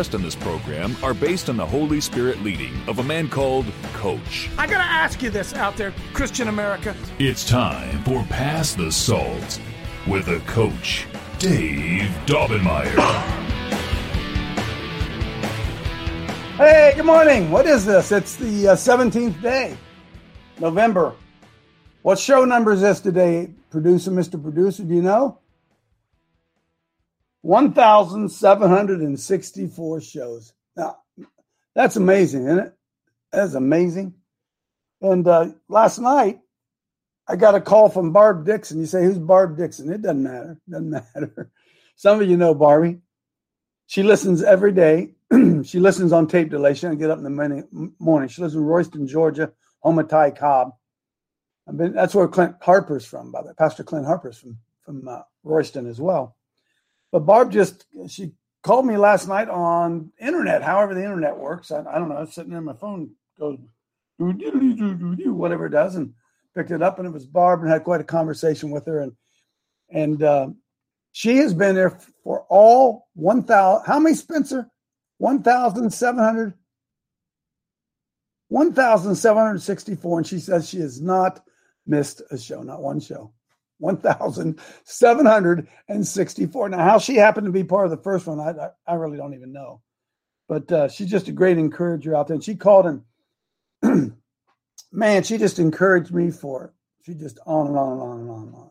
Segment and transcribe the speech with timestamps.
[0.00, 4.48] in this program are based on the Holy Spirit leading of a man called Coach.
[4.56, 6.96] I gotta ask you this out there, Christian America.
[7.18, 9.60] It's time for Pass the Salt
[10.06, 11.06] with a coach,
[11.38, 12.96] Dave Daubenmire.
[16.56, 17.50] Hey, good morning.
[17.50, 18.10] What is this?
[18.10, 19.76] It's the uh, 17th day,
[20.58, 21.12] November.
[22.00, 24.42] What show number is this today, producer, Mr.
[24.42, 24.82] Producer?
[24.82, 25.39] Do you know?
[27.42, 30.52] 1,764 shows.
[30.76, 30.98] Now,
[31.74, 32.74] that's amazing, isn't it?
[33.32, 34.14] That's amazing.
[35.00, 36.40] And uh, last night,
[37.26, 38.80] I got a call from Barb Dixon.
[38.80, 39.90] You say, who's Barb Dixon?
[39.92, 40.58] It doesn't matter.
[40.68, 41.50] Doesn't matter.
[41.96, 42.98] Some of you know Barbie.
[43.86, 45.14] She listens every day.
[45.64, 46.74] she listens on tape delay.
[46.74, 48.28] She doesn't get up in the morning.
[48.28, 50.74] She lives in Royston, Georgia, home of Ty Cobb.
[51.68, 53.54] I've been, that's where Clint Harper's from, by the way.
[53.56, 54.58] Pastor Clint Harper's from
[54.90, 56.36] from uh, Royston as well.
[57.12, 61.70] But Barb just she called me last night on internet, however the internet works.
[61.70, 62.16] I, I don't know.
[62.16, 63.58] I was sitting there, my phone goes
[64.18, 66.12] whatever it does, and
[66.54, 69.12] picked it up, and it was Barb, and had quite a conversation with her, and
[69.88, 70.48] and uh,
[71.12, 73.86] she has been there for all one thousand.
[73.86, 74.70] How many, Spencer?
[75.18, 76.54] 1,700.
[78.48, 80.18] 1,764.
[80.18, 81.44] And she says she has not
[81.86, 83.32] missed a show, not one show.
[83.80, 86.68] 1,764.
[86.68, 89.34] Now, how she happened to be part of the first one, I, I, really don't
[89.34, 89.80] even know.
[90.48, 92.34] But uh, she's just a great encourager out there.
[92.34, 93.02] And she called
[93.82, 93.82] and,
[94.92, 96.72] man, she just encouraged me for it.
[97.04, 98.70] She just on and on and on and on and on.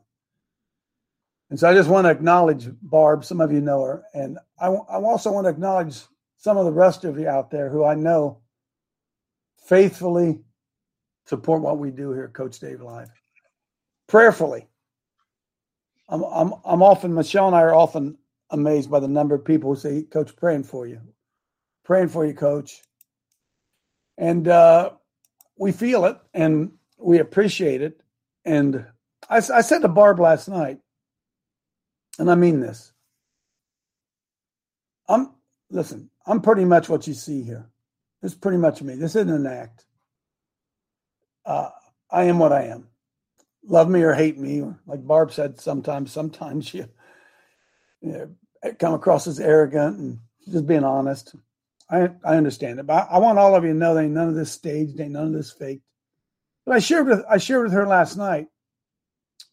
[1.50, 3.26] And so I just want to acknowledge Barb.
[3.26, 4.04] Some of you know her.
[4.14, 5.98] And I, I also want to acknowledge
[6.38, 8.42] some of the rest of you out there who I know
[9.66, 10.42] faithfully
[11.26, 13.10] support what we do here Coach Dave Live.
[14.08, 14.69] Prayerfully.
[16.10, 18.18] I'm, I'm, I'm often, Michelle and I are often
[18.50, 21.00] amazed by the number of people who say, Coach, praying for you.
[21.86, 22.82] Praying for you, Coach.
[24.18, 24.92] And uh,
[25.58, 28.02] we feel it and we appreciate it.
[28.44, 28.86] And
[29.30, 30.80] I, I said to Barb last night,
[32.18, 32.92] and I mean this.
[35.08, 35.32] I'm
[35.72, 37.70] listen, I'm pretty much what you see here.
[38.22, 38.96] This is pretty much me.
[38.96, 39.86] This isn't an act.
[41.46, 41.70] Uh,
[42.12, 42.88] I am what I am.
[43.64, 46.88] Love me or hate me, like Barb said, sometimes, sometimes you,
[48.02, 50.20] you know, come across as arrogant and
[50.52, 51.36] just being honest.
[51.90, 54.14] I I understand it, but I, I want all of you to know that ain't
[54.14, 55.84] none of this staged, ain't none of this faked.
[56.66, 58.48] But I shared with I shared with her last night.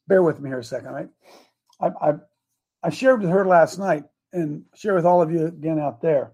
[0.07, 1.09] Bear with me here a second, right?
[1.81, 2.13] I I,
[2.83, 6.33] I shared with her last night and share with all of you again out there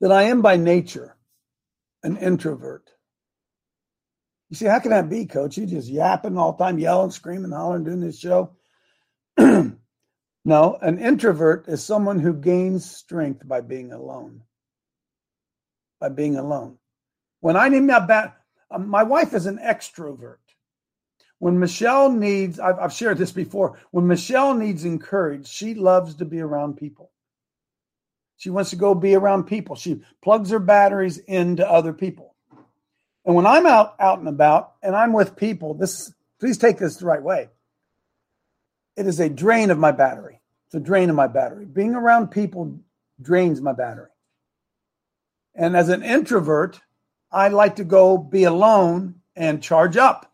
[0.00, 1.16] that I am by nature
[2.02, 2.90] an introvert.
[4.50, 5.58] You see, how can that be, coach?
[5.58, 8.52] You just yapping all the time, yelling, screaming, hollering, doing this show.
[9.38, 9.74] no,
[10.44, 14.42] an introvert is someone who gains strength by being alone.
[16.00, 16.78] By being alone.
[17.40, 18.36] When I need my bat,
[18.70, 20.38] um, my wife is an extrovert.
[21.40, 26.24] When Michelle needs, I've, I've shared this before, when Michelle needs encouraged, she loves to
[26.24, 27.12] be around people.
[28.38, 29.76] She wants to go be around people.
[29.76, 32.34] She plugs her batteries into other people.
[33.28, 36.96] And when I'm out out and about and I'm with people, this please take this
[36.96, 37.50] the right way.
[38.96, 40.40] It is a drain of my battery.
[40.66, 41.66] It's a drain of my battery.
[41.66, 42.80] Being around people
[43.20, 44.08] drains my battery.
[45.54, 46.80] And as an introvert,
[47.30, 50.32] I like to go be alone and charge up.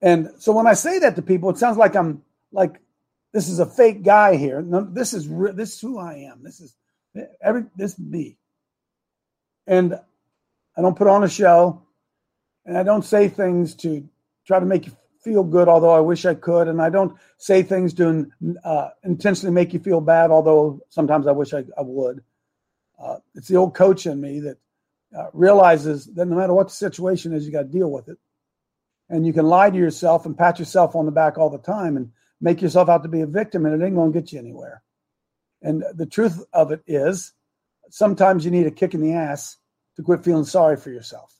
[0.00, 2.80] And so when I say that to people, it sounds like I'm like
[3.32, 4.60] this is a fake guy here.
[4.60, 6.42] No, this is re- this is who I am.
[6.42, 6.74] This is
[7.40, 8.36] every this is me.
[9.68, 10.00] And
[10.76, 11.82] I don't put on a show,
[12.64, 14.08] and I don't say things to
[14.46, 14.92] try to make you
[15.22, 18.26] feel good, although I wish I could, and I don't say things to
[18.64, 22.22] uh, intentionally make you feel bad, although sometimes I wish I, I would.
[23.00, 24.58] Uh, it's the old coach in me that
[25.16, 28.18] uh, realizes that no matter what the situation is, you got to deal with it,
[29.08, 31.96] and you can lie to yourself and pat yourself on the back all the time,
[31.96, 32.10] and
[32.42, 34.82] make yourself out to be a victim and it ain't going to get you anywhere.
[35.62, 37.32] And the truth of it is,
[37.88, 39.56] sometimes you need a kick in the ass
[39.96, 41.34] to quit feeling sorry for yourself.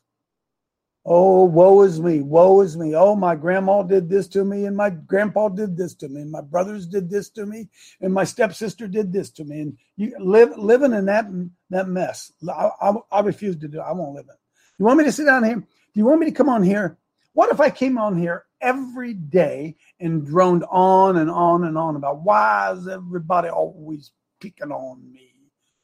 [1.04, 2.94] Oh, woe is me, woe is me.
[2.94, 6.30] Oh, my grandma did this to me, and my grandpa did this to me, and
[6.30, 7.68] my brothers did this to me,
[8.00, 9.62] and my stepsister did this to me.
[9.62, 11.26] And you live living in that
[11.70, 12.30] that mess.
[12.48, 13.80] I, I, I refuse to do.
[13.80, 13.84] It.
[13.84, 14.38] I won't live it.
[14.78, 15.56] You want me to sit down here?
[15.56, 16.98] Do you want me to come on here?
[17.32, 21.96] What if I came on here every day and droned on and on and on
[21.96, 25.31] about why is everybody always picking on me?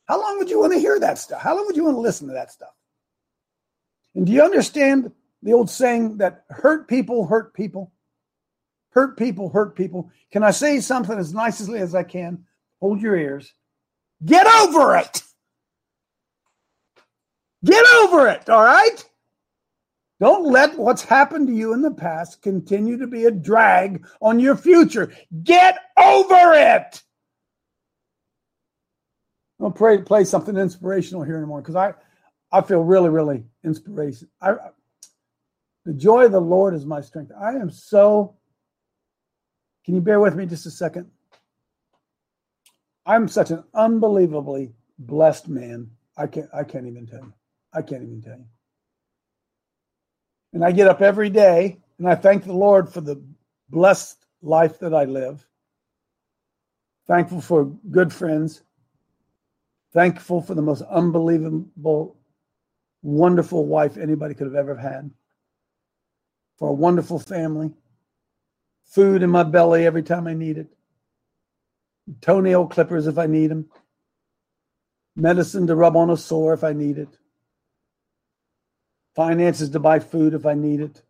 [0.09, 1.43] How long would you want to hear that stuff?
[1.43, 2.73] How long would you want to listen to that stuff?
[4.15, 5.13] And do you understand
[5.43, 7.93] the old saying that hurt people hurt people?
[8.91, 10.11] Hurt people hurt people.
[10.33, 12.45] Can I say something as nicely as I can?
[12.81, 13.53] Hold your ears.
[14.25, 15.23] Get over it.
[17.65, 19.05] Get over it, all right?
[20.21, 24.41] Don't let what's happened to you in the past continue to be a drag on
[24.41, 25.13] your future.
[25.45, 27.03] Get over it.
[29.61, 31.95] I'll pray, play something inspirational here in the morning because I,
[32.57, 34.29] I feel really, really inspiration.
[34.41, 34.55] I,
[35.85, 37.33] the joy of the Lord is my strength.
[37.39, 38.37] I am so.
[39.85, 41.11] Can you bear with me just a second?
[43.07, 45.91] I'm such an unbelievably blessed man.
[46.17, 46.49] I can't.
[46.55, 47.33] I can't even tell you.
[47.73, 48.47] I can't even tell you.
[50.53, 53.23] And I get up every day and I thank the Lord for the
[53.71, 55.47] blessed life that I live.
[57.07, 58.63] Thankful for good friends.
[59.93, 62.19] Thankful for the most unbelievable
[63.03, 65.11] wonderful wife anybody could have ever had,
[66.59, 67.73] for a wonderful family,
[68.85, 70.67] food in my belly every time I need it,
[72.21, 73.71] toenail clippers if I need them,
[75.17, 77.19] medicine to rub on a sore if I need it,
[79.15, 81.03] finances to buy food if I need it,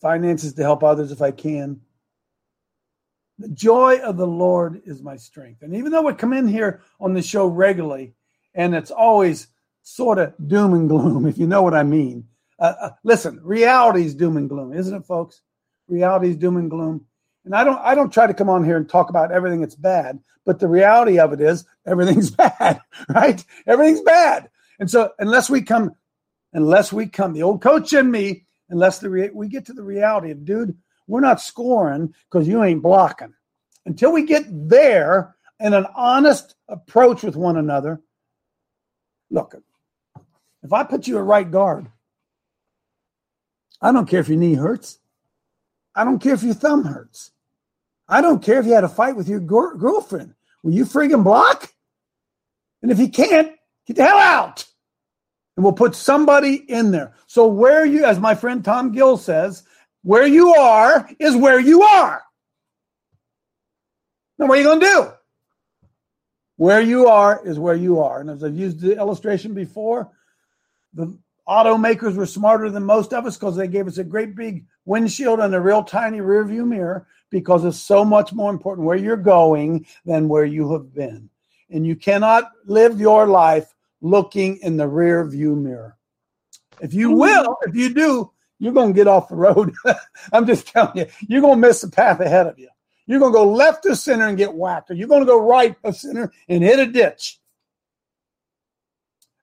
[0.00, 1.80] finances to help others if I can.
[3.38, 5.62] The joy of the Lord is my strength.
[5.62, 8.14] And even though we come in here on the show regularly,
[8.56, 9.46] and it's always
[9.82, 12.26] sort of doom and gloom, if you know what I mean.
[12.58, 15.42] Uh, uh, listen, reality is doom and gloom, isn't it, folks?
[15.86, 17.06] Reality is doom and gloom.
[17.44, 19.76] And I don't, I don't try to come on here and talk about everything that's
[19.76, 23.44] bad, but the reality of it is everything's bad, right?
[23.66, 24.50] Everything's bad.
[24.80, 25.94] And so, unless we come,
[26.52, 29.82] unless we come, the old coach and me, unless the re- we get to the
[29.82, 30.76] reality of, dude,
[31.06, 33.32] we're not scoring because you ain't blocking.
[33.84, 38.02] Until we get there in an honest approach with one another,
[39.30, 39.54] look,
[40.62, 41.88] if I put you a right guard,
[43.80, 44.98] I don't care if your knee hurts.
[45.94, 47.30] I don't care if your thumb hurts.
[48.08, 50.34] I don't care if you had a fight with your girlfriend.
[50.62, 51.72] Will you friggin' block?
[52.82, 53.52] And if you can't,
[53.86, 54.64] get the hell out.
[55.56, 57.14] And we'll put somebody in there.
[57.26, 59.62] So where you, as my friend Tom Gill says,
[60.02, 62.22] where you are is where you are.
[64.38, 65.12] Now, what are you to do?
[66.56, 68.20] Where you are is where you are.
[68.20, 70.10] And as I've used the illustration before,
[70.94, 71.16] the
[71.46, 75.40] automakers were smarter than most of us because they gave us a great big windshield
[75.40, 79.16] and a real tiny rear view mirror because it's so much more important where you're
[79.16, 81.28] going than where you have been.
[81.70, 85.96] And you cannot live your life looking in the rear view mirror.
[86.80, 87.18] If you mm.
[87.18, 89.74] will, if you do, you're going to get off the road.
[90.32, 92.68] I'm just telling you, you're going to miss the path ahead of you.
[93.06, 95.40] You're going to go left to center and get whacked, or you're going to go
[95.40, 97.38] right to center and hit a ditch.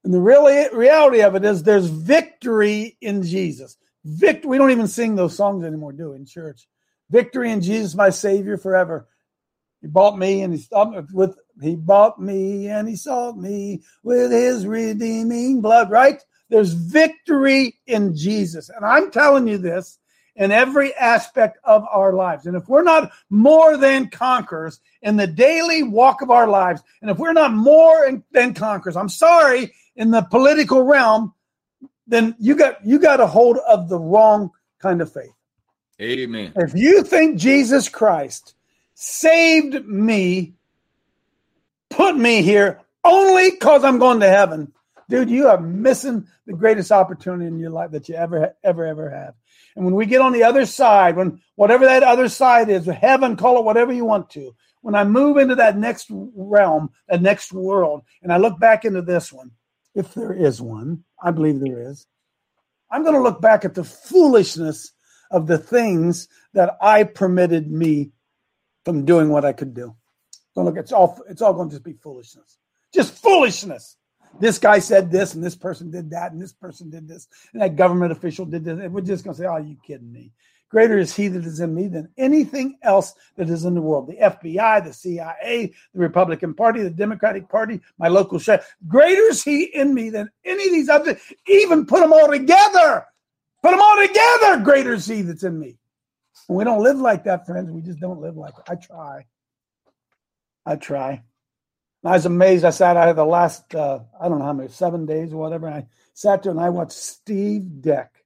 [0.03, 3.77] And the really reality of it is there's victory in Jesus.
[4.03, 4.49] Victory.
[4.49, 6.67] We don't even sing those songs anymore, do we, in church?
[7.09, 9.07] Victory in Jesus, my Savior forever.
[9.81, 14.31] He bought me and he stopped with he bought me and he sought me with
[14.31, 16.21] his redeeming blood, right?
[16.49, 18.69] There's victory in Jesus.
[18.69, 19.99] And I'm telling you this
[20.35, 22.45] in every aspect of our lives.
[22.45, 27.11] And if we're not more than conquerors in the daily walk of our lives, and
[27.11, 31.33] if we're not more than conquerors, I'm sorry, in the political realm,
[32.07, 35.31] then you got you got a hold of the wrong kind of faith.
[36.01, 36.51] Amen.
[36.55, 38.55] If you think Jesus Christ
[38.95, 40.53] saved me,
[41.89, 44.73] put me here only because I'm going to heaven,
[45.09, 49.09] dude, you are missing the greatest opportunity in your life that you ever ever ever
[49.09, 49.35] have.
[49.75, 53.35] And when we get on the other side, when whatever that other side is, heaven,
[53.35, 57.53] call it whatever you want to, when I move into that next realm, that next
[57.53, 59.51] world, and I look back into this one,
[59.95, 62.05] if there is one, I believe there is,
[62.91, 64.91] I'm going to look back at the foolishness
[65.31, 68.11] of the things that I permitted me
[68.85, 69.95] from doing what I could do.
[70.53, 72.59] Going look, it's all it's all going to just be foolishness,
[72.93, 73.97] just foolishness
[74.39, 77.61] this guy said this and this person did that and this person did this and
[77.61, 78.79] that government official did this.
[78.79, 80.31] And we're just going to say, oh, you kidding me?
[80.69, 84.07] Greater is he that is in me than anything else that is in the world.
[84.07, 88.65] The FBI, the CIA, the Republican Party, the Democratic Party, my local sheriff.
[88.87, 93.05] Greater is he in me than any of these other, even put them all together.
[93.61, 95.77] Put them all together, greater is he that's in me.
[96.49, 97.71] We don't live like that, friends.
[97.71, 98.69] We just don't live like that.
[98.69, 99.25] I try.
[100.65, 101.21] I try.
[102.05, 102.65] I was amazed.
[102.65, 105.37] I sat, I had the last, uh, I don't know how many, seven days or
[105.37, 105.67] whatever.
[105.67, 108.23] And I sat there and I watched Steve Deck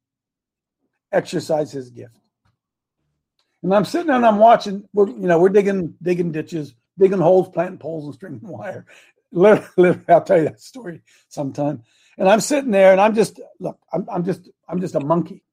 [1.11, 2.17] exercise his gift.
[3.63, 7.19] And I'm sitting there and I'm watching, we're, you know, we're digging, digging ditches, digging
[7.19, 8.85] holes, planting poles and stringing wire.
[9.31, 11.83] Literally, literally, I'll tell you that story sometime.
[12.17, 15.43] And I'm sitting there and I'm just, look, I'm, I'm just, I'm just a monkey.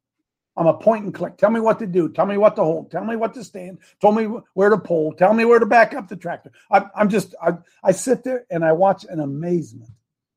[0.56, 1.36] I'm a point and click.
[1.36, 2.08] Tell me what to do.
[2.08, 2.90] Tell me what to hold.
[2.90, 3.78] Tell me what to stand.
[4.00, 5.12] Tell me where to pull.
[5.14, 6.52] Tell me where to back up the tractor.
[6.70, 9.90] I, I'm just, I, I sit there and I watch in amazement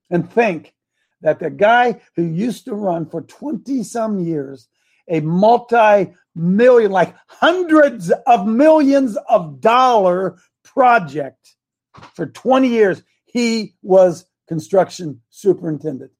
[0.09, 0.73] and think
[1.21, 4.67] that the guy who used to run for 20 some years
[5.07, 11.55] a multi million, like hundreds of millions of dollar project
[12.13, 16.11] for 20 years, he was construction superintendent.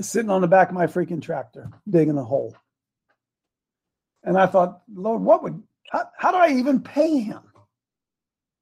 [0.00, 2.56] Sitting on the back of my freaking tractor, digging a hole.
[4.24, 7.40] And I thought, Lord, what would how, how do I even pay him?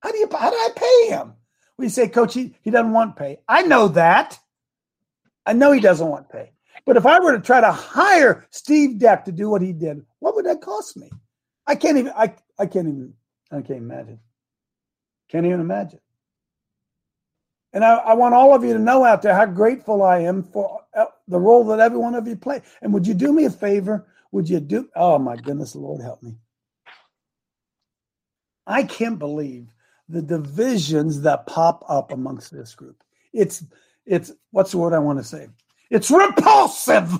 [0.01, 1.35] How do you how do I pay him?
[1.77, 3.39] We say, Coach, he, he doesn't want pay.
[3.49, 4.39] I know that.
[5.47, 6.53] I know he doesn't want pay.
[6.85, 10.05] But if I were to try to hire Steve Deck to do what he did,
[10.19, 11.11] what would that cost me?
[11.67, 13.15] I can't even I, I can't even
[13.51, 14.19] I can't imagine.
[15.29, 16.01] Can't even imagine.
[17.73, 20.43] And I, I, want all of you to know out there how grateful I am
[20.43, 22.63] for uh, the role that every one of you play.
[22.81, 24.07] And would you do me a favor?
[24.33, 24.89] Would you do?
[24.95, 26.37] Oh my goodness, Lord help me.
[28.67, 29.69] I can't believe
[30.09, 33.03] the divisions that pop up amongst this group.
[33.33, 33.65] It's
[34.07, 35.49] it's what's the word I want to say?
[35.91, 37.13] It's repulsive.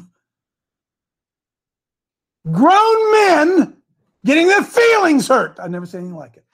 [2.51, 3.77] Grown men
[4.25, 5.59] getting their feelings hurt.
[5.61, 6.45] I've never seen anything like it.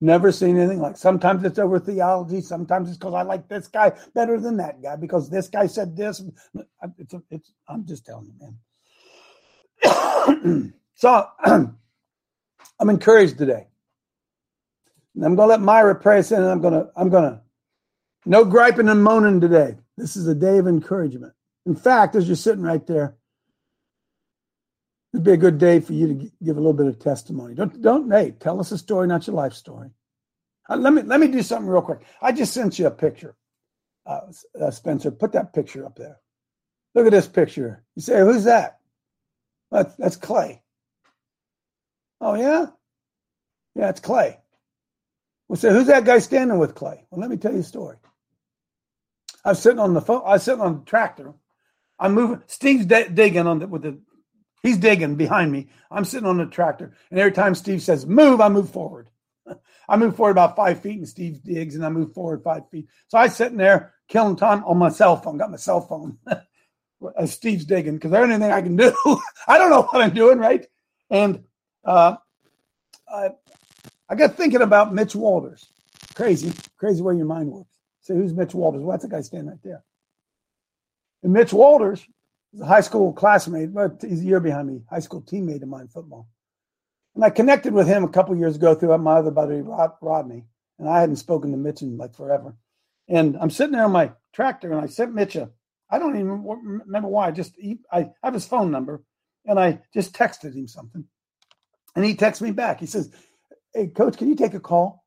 [0.00, 0.96] Never seen anything like.
[0.96, 2.40] Sometimes it's over theology.
[2.40, 5.96] Sometimes it's because I like this guy better than that guy because this guy said
[5.96, 6.22] this.
[6.98, 8.56] It's, it's, I'm just telling you, man.
[10.94, 13.66] so I'm encouraged today.
[15.14, 17.42] And I'm gonna let Myra pray us in, and I'm gonna I'm gonna
[18.24, 19.76] no griping and moaning today.
[19.96, 21.32] This is a day of encouragement.
[21.66, 23.16] In fact, as you're sitting right there,
[25.12, 27.54] it'd be a good day for you to give a little bit of testimony.
[27.54, 29.90] Don't don't hey, tell us a story, not your life story.
[30.68, 32.00] Uh, let me let me do something real quick.
[32.22, 33.34] I just sent you a picture,
[34.06, 34.20] uh,
[34.60, 35.10] uh, Spencer.
[35.10, 36.18] Put that picture up there.
[36.94, 37.84] Look at this picture.
[37.96, 38.77] You say, who's that?
[39.70, 40.62] That's, that's Clay.
[42.20, 42.66] Oh, yeah?
[43.74, 44.38] Yeah, it's Clay.
[45.48, 47.06] We say, who's that guy standing with Clay?
[47.10, 47.96] Well, let me tell you a story.
[49.44, 50.22] I was sitting on the phone.
[50.24, 51.32] I was sitting on the tractor.
[51.98, 52.42] I'm moving.
[52.46, 53.98] Steve's d- digging on the with the.
[54.62, 55.68] He's digging behind me.
[55.90, 59.08] I'm sitting on the tractor, and every time Steve says move, I move forward.
[59.88, 62.88] I move forward about five feet, and Steve digs, and I move forward five feet.
[63.06, 65.38] So I sitting there killing time on my cell phone.
[65.38, 66.18] Got my cell phone.
[67.16, 68.92] as Steve's digging because there's anything I can do.
[69.46, 70.66] I don't know what I'm doing, right?
[71.10, 71.44] And
[71.84, 72.16] uh,
[73.12, 73.30] I,
[74.08, 75.66] I got thinking about Mitch Walters.
[76.14, 77.70] Crazy, crazy way your mind works.
[78.00, 78.82] Say, who's Mitch Walters?
[78.82, 79.84] Well, that's the guy standing right there.
[81.22, 82.06] And Mitch Walters
[82.52, 85.68] is a high school classmate, but he's a year behind me, high school teammate of
[85.68, 86.28] mine football.
[87.14, 90.44] And I connected with him a couple years ago through my other buddy, Rod, Rodney.
[90.78, 92.54] And I hadn't spoken to Mitch in like forever.
[93.08, 95.50] And I'm sitting there on my tractor and I sent Mitch a
[95.90, 97.28] I don't even remember why.
[97.28, 99.02] I just he, I have his phone number,
[99.46, 101.04] and I just texted him something,
[101.96, 102.80] and he texts me back.
[102.80, 103.10] He says,
[103.72, 105.04] "Hey, coach, can you take a call?"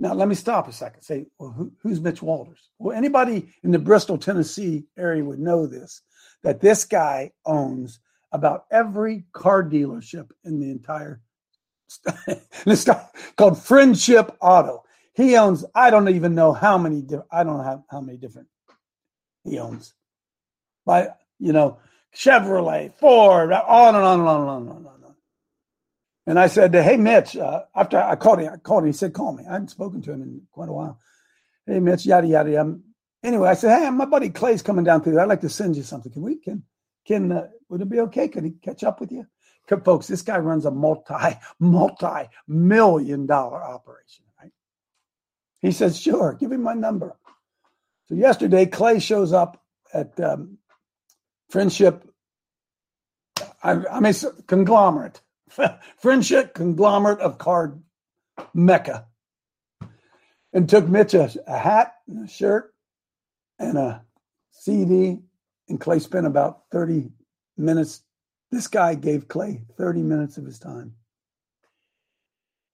[0.00, 1.02] Now let me stop a second.
[1.02, 2.70] Say, well, who, who's Mitch Walters?
[2.78, 6.00] Well, anybody in the Bristol, Tennessee area would know this.
[6.42, 8.00] That this guy owns
[8.32, 11.20] about every car dealership in the entire.
[12.66, 12.88] it's
[13.36, 14.84] called Friendship Auto.
[15.12, 15.66] He owns.
[15.74, 17.04] I don't even know how many.
[17.30, 18.48] I don't know how, how many different
[19.44, 19.94] he owns.
[20.84, 21.78] By you know,
[22.14, 25.14] Chevrolet, Ford, on and on and on and on and on.
[26.26, 28.88] And, I said, "Hey, Mitch." Uh, after I called him, I called him.
[28.88, 31.00] He said, "Call me." I hadn't spoken to him in quite a while.
[31.66, 32.50] Hey, Mitch, yada yada.
[32.50, 32.78] yada.
[33.22, 35.18] Anyway, I said, "Hey, my buddy Clay's coming down through.
[35.18, 36.12] I'd like to send you something.
[36.12, 36.62] Can we can
[37.04, 38.28] can uh, would it be okay?
[38.28, 39.26] Could he catch up with you?"
[39.84, 44.24] Folks, this guy runs a multi multi million dollar operation.
[44.40, 44.52] Right?
[45.60, 47.16] He says, "Sure, give him my number."
[48.10, 49.62] So yesterday, Clay shows up
[49.94, 50.58] at um,
[51.48, 52.12] Friendship.
[53.62, 54.14] I, I mean,
[54.48, 55.20] conglomerate,
[55.98, 57.80] Friendship conglomerate of card
[58.52, 59.06] mecca,
[60.52, 62.74] and took Mitch a, a hat and a shirt
[63.60, 64.04] and a
[64.50, 65.18] CD.
[65.68, 67.12] And Clay spent about 30
[67.56, 68.02] minutes.
[68.50, 70.96] This guy gave Clay 30 minutes of his time.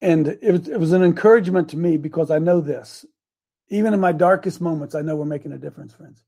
[0.01, 3.05] And it it was an encouragement to me because I know this
[3.69, 6.23] even in my darkest moments, I know we're making a difference, friends.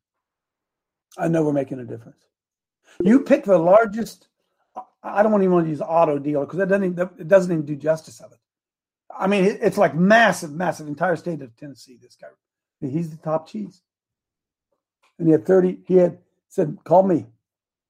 [1.17, 2.25] I know we're making a difference.
[3.03, 4.29] You pick the largest.
[5.03, 7.65] I don't even want to use auto dealer because that doesn't even, it doesn't even
[7.65, 8.39] do justice of it.
[9.17, 11.99] I mean, it's like massive, massive entire state of Tennessee.
[12.01, 12.29] This guy,
[12.81, 13.83] he's the top cheese,
[15.19, 15.81] and he had thirty.
[15.87, 16.19] He had
[16.49, 17.27] said, "Call me,"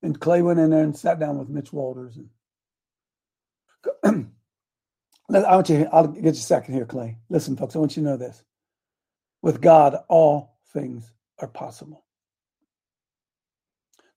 [0.02, 2.18] and Clay went in there and sat down with Mitch Walters.
[4.02, 4.30] And
[5.34, 5.88] I want you.
[5.92, 7.18] I'll get you a second here, Clay.
[7.28, 7.76] Listen, folks.
[7.76, 8.42] I want you to know this:
[9.42, 12.04] with God, all things are possible.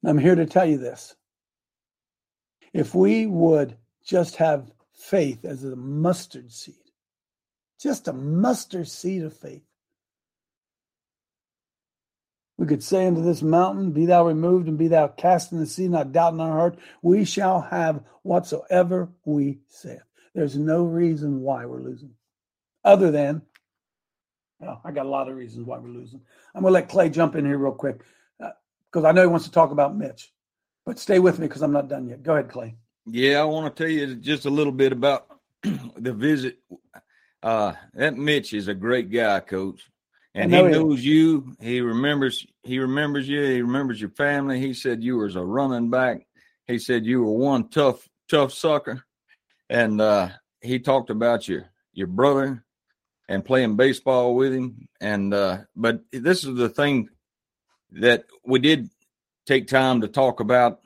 [0.02, 1.16] And I'm here to tell you this.
[2.74, 6.76] If we would just have faith as a mustard seed,
[7.80, 9.64] just a mustard seed of faith,
[12.58, 15.66] we could say unto this mountain, Be thou removed and be thou cast in the
[15.66, 19.98] sea, not doubt in our heart, we shall have whatsoever we say.
[20.36, 22.14] There's no reason why we're losing,
[22.84, 23.42] other than,
[24.62, 26.22] well, I got a lot of reasons why we're losing.
[26.54, 28.02] I'm going to let Clay jump in here real quick
[28.38, 30.32] because I know he wants to talk about Mitch.
[30.86, 32.24] But stay with me because I'm not done yet.
[32.24, 32.76] Go ahead, Clay.
[33.06, 35.28] Yeah, I want to tell you just a little bit about
[35.64, 36.60] the visit.
[37.42, 39.82] Uh, that Mitch is a great guy, Coach,
[40.36, 41.56] and he knows you.
[41.60, 42.46] He remembers.
[42.64, 43.42] He remembers you.
[43.42, 44.60] He remembers your family.
[44.60, 46.28] He said you was a running back.
[46.68, 49.04] He said you were one tough, tough sucker,
[49.70, 50.30] and uh,
[50.62, 52.64] he talked about your your brother
[53.32, 54.90] and playing baseball with him.
[55.00, 57.10] And uh, but this is the thing
[57.94, 58.90] that we did
[59.46, 60.82] take time to talk about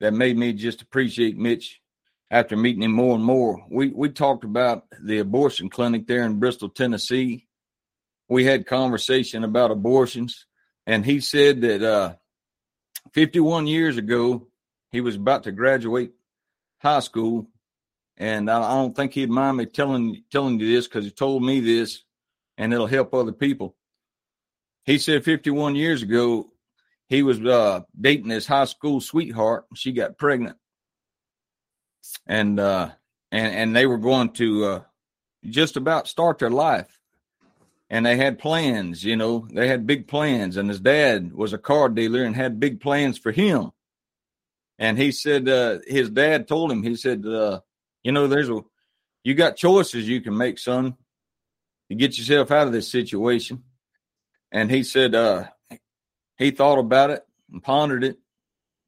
[0.00, 1.80] that made me just appreciate Mitch
[2.28, 3.64] after meeting him more and more.
[3.70, 7.46] We we talked about the abortion clinic there in Bristol, Tennessee.
[8.28, 10.46] We had conversation about abortions,
[10.88, 12.14] and he said that uh,
[13.12, 14.48] 51 years ago
[14.90, 16.10] he was about to graduate
[16.78, 17.46] high school,
[18.20, 21.42] and I, I don't think he'd mind me telling telling you this because he told
[21.42, 22.04] me this,
[22.58, 23.74] and it'll help other people.
[24.84, 26.50] He said 51 years ago
[27.08, 29.64] he was uh, dating his high school sweetheart.
[29.74, 30.58] She got pregnant,
[32.26, 32.90] and uh,
[33.32, 34.82] and and they were going to uh,
[35.48, 36.98] just about start their life.
[37.92, 40.56] And they had plans, you know, they had big plans.
[40.56, 43.72] And his dad was a car dealer and had big plans for him.
[44.78, 47.58] And he said, uh, his dad told him, he said, uh,
[48.02, 48.60] you know, there's a,
[49.24, 50.96] you got choices you can make, son,
[51.88, 53.62] to get yourself out of this situation.
[54.52, 55.44] And he said, uh,
[56.38, 58.18] he thought about it and pondered it.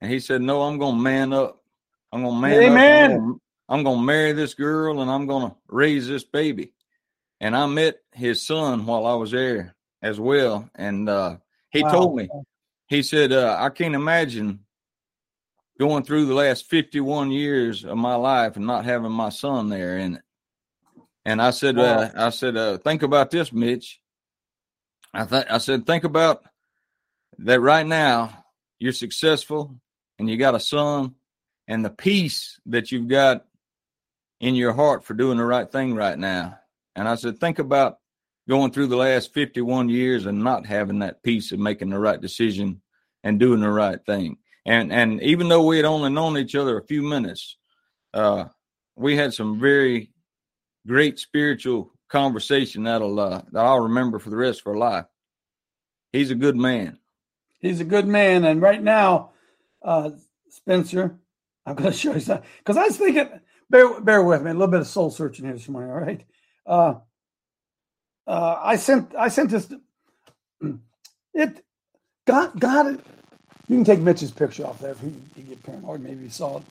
[0.00, 1.62] And he said, No, I'm to man up.
[2.10, 3.12] I'm to man Amen.
[3.12, 3.36] up.
[3.68, 6.72] I'm going to marry this girl and I'm to raise this baby.
[7.40, 10.68] And I met his son while I was there as well.
[10.74, 11.36] And uh,
[11.70, 11.90] he wow.
[11.90, 12.28] told me,
[12.88, 14.60] he said, uh, I can't imagine
[15.82, 19.98] going through the last 51 years of my life and not having my son there
[19.98, 20.22] in it.
[21.24, 22.02] And I said, wow.
[22.02, 24.00] uh, I said, uh, think about this, Mitch.
[25.12, 26.44] I th- I said, think about
[27.38, 28.44] that right now
[28.78, 29.74] you're successful
[30.20, 31.16] and you got a son
[31.66, 33.44] and the peace that you've got
[34.40, 36.60] in your heart for doing the right thing right now.
[36.94, 37.98] And I said, think about
[38.48, 42.20] going through the last 51 years and not having that peace of making the right
[42.20, 42.82] decision
[43.24, 44.38] and doing the right thing.
[44.64, 47.56] And and even though we had only known each other a few minutes,
[48.14, 48.44] uh,
[48.96, 50.10] we had some very
[50.86, 55.06] great spiritual conversation that'll uh, that I'll remember for the rest of our life.
[56.12, 56.98] He's a good man.
[57.60, 59.30] He's a good man, and right now,
[59.82, 60.10] uh,
[60.50, 61.18] Spencer,
[61.64, 63.28] I'm going to show you something because I was thinking.
[63.70, 65.90] Bear, bear with me a little bit of soul searching here this morning.
[65.90, 66.24] All right,
[66.66, 66.94] uh,
[68.26, 69.72] uh, I sent I sent this.
[71.34, 71.64] It
[72.26, 73.02] God God.
[73.68, 76.00] You can take Mitch's picture off there if you, you get paranoid.
[76.00, 76.62] Maybe you saw it.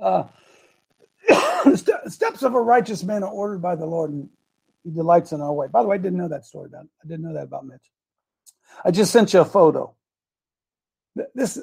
[0.00, 0.24] Uh,
[1.74, 4.28] steps of a righteous man are ordered by the Lord, and
[4.84, 5.66] He delights in our way.
[5.68, 6.86] By the way, I didn't know that story about.
[7.02, 7.90] I didn't know that about Mitch.
[8.84, 9.94] I just sent you a photo.
[11.34, 11.58] This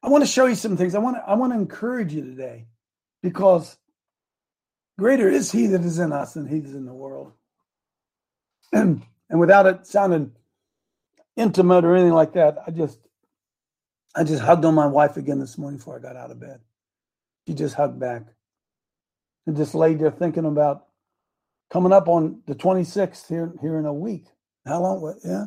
[0.03, 0.95] I want to show you some things.
[0.95, 2.67] I want to, I want to encourage you today
[3.23, 3.77] because
[4.99, 7.33] greater is he that is in us than he that is in the world.
[8.73, 10.33] And, and without it sounding
[11.37, 12.99] intimate or anything like that, I just
[14.15, 16.61] I just hugged on my wife again this morning before I got out of bed.
[17.47, 18.23] She just hugged back
[19.47, 20.87] and just laid there thinking about
[21.71, 24.27] coming up on the 26th here here in a week.
[24.67, 25.15] How long?
[25.25, 25.47] Yeah,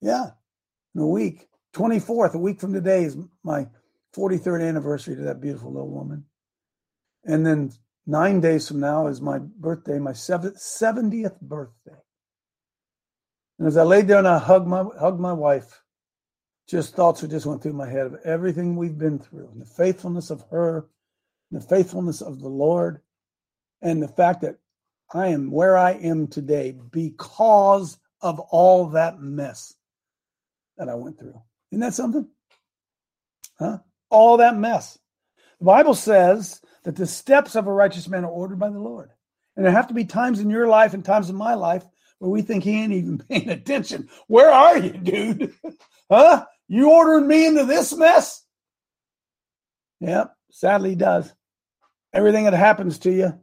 [0.00, 0.30] yeah,
[0.94, 1.49] in a week.
[1.74, 3.66] 24th, a week from today, is my
[4.16, 6.24] 43rd anniversary to that beautiful little woman.
[7.24, 7.72] And then
[8.06, 11.98] nine days from now is my birthday, my 70th birthday.
[13.58, 15.82] And as I laid there and I hugged my hugged my wife,
[16.66, 20.30] just thoughts just went through my head of everything we've been through, and the faithfulness
[20.30, 20.88] of her,
[21.50, 23.02] the faithfulness of the Lord,
[23.82, 24.56] and the fact that
[25.12, 29.74] I am where I am today because of all that mess
[30.78, 31.40] that I went through.
[31.70, 32.28] Isn't that something?
[33.58, 33.78] Huh?
[34.10, 34.98] All that mess.
[35.58, 39.10] The Bible says that the steps of a righteous man are ordered by the Lord.
[39.56, 41.84] And there have to be times in your life and times in my life
[42.18, 44.08] where we think he ain't even paying attention.
[44.26, 45.54] Where are you, dude?
[46.10, 46.46] huh?
[46.68, 48.44] You ordering me into this mess?
[50.00, 51.32] Yep, sadly he does.
[52.12, 53.38] Everything that happens to you,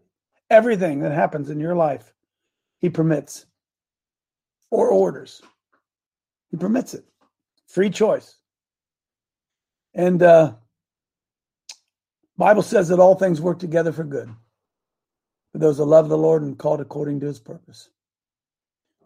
[0.49, 2.13] everything that happens in your life,
[2.79, 3.45] he permits
[4.71, 5.41] or orders.
[6.51, 7.05] He permits it.
[7.67, 8.37] Free choice.
[9.93, 10.53] And uh
[12.37, 14.29] Bible says that all things work together for good
[15.51, 17.89] for those that love the Lord and called according to his purpose.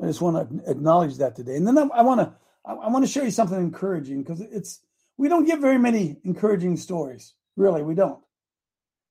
[0.02, 1.56] I just want to acknowledge that today.
[1.56, 2.34] And then I, want to
[2.66, 4.82] I want to show you something encouraging because it's
[5.18, 7.34] we don't get very many encouraging stories.
[7.56, 8.20] Really, we don't.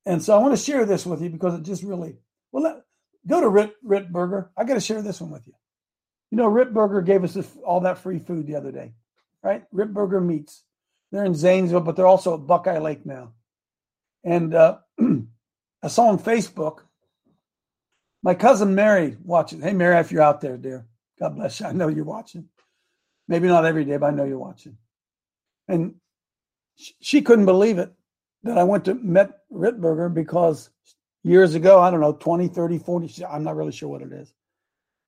[0.06, 2.16] And so I want to share this with you because it just really
[2.50, 2.64] well.
[2.64, 2.82] Let,
[3.26, 4.50] go to Rit Rit Burger.
[4.56, 5.54] I got to share this one with you.
[6.30, 8.94] You know, Rit Burger gave us all that free food the other day,
[9.42, 9.64] right?
[9.72, 10.64] Rit Burger meats.
[11.12, 13.32] They're in Zanesville, but they're also at Buckeye Lake now.
[14.24, 14.78] And uh,
[15.82, 16.80] I saw on Facebook
[18.22, 19.60] my cousin Mary watching.
[19.60, 20.86] Hey, Mary, if you're out there, dear,
[21.18, 21.66] God bless you.
[21.66, 22.48] I know you're watching.
[23.28, 24.76] Maybe not every day, but I know you're watching.
[25.68, 25.94] And
[26.76, 27.92] she couldn't believe it
[28.42, 30.70] that I went to met Ritberger because
[31.22, 34.32] years ago, I don't know, 20, 30, 40, I'm not really sure what it is.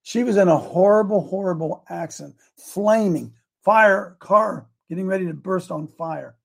[0.03, 5.87] She was in a horrible, horrible accident, flaming, fire car getting ready to burst on
[5.87, 6.37] fire.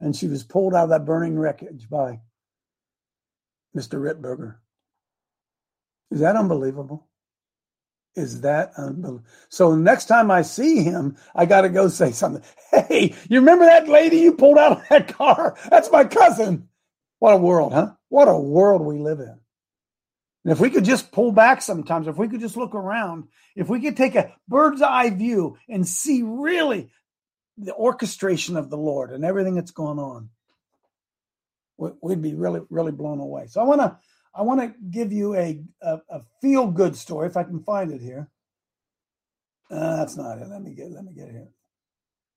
[0.00, 2.20] And she was pulled out of that burning wreckage by
[3.76, 4.00] Mr.
[4.00, 4.56] Ritberger.
[6.10, 7.06] Is that unbelievable?
[8.14, 9.24] Is that unbelievable?
[9.48, 12.42] So next time I see him, I got to go say something.
[12.70, 15.56] Hey, you remember that lady you pulled out of that car?
[15.70, 16.68] That's my cousin.
[17.18, 17.92] What a world, huh?
[18.08, 19.38] What a world we live in.
[20.48, 23.68] And if we could just pull back sometimes, if we could just look around, if
[23.68, 26.88] we could take a bird's eye view and see really
[27.58, 30.30] the orchestration of the Lord and everything that's going on,
[31.76, 33.48] we'd be really, really blown away.
[33.48, 33.98] So I want to
[34.34, 37.92] I want to give you a, a, a feel good story if I can find
[37.92, 38.30] it here.
[39.70, 40.48] Uh, that's not it.
[40.48, 41.48] Let me get let me get here.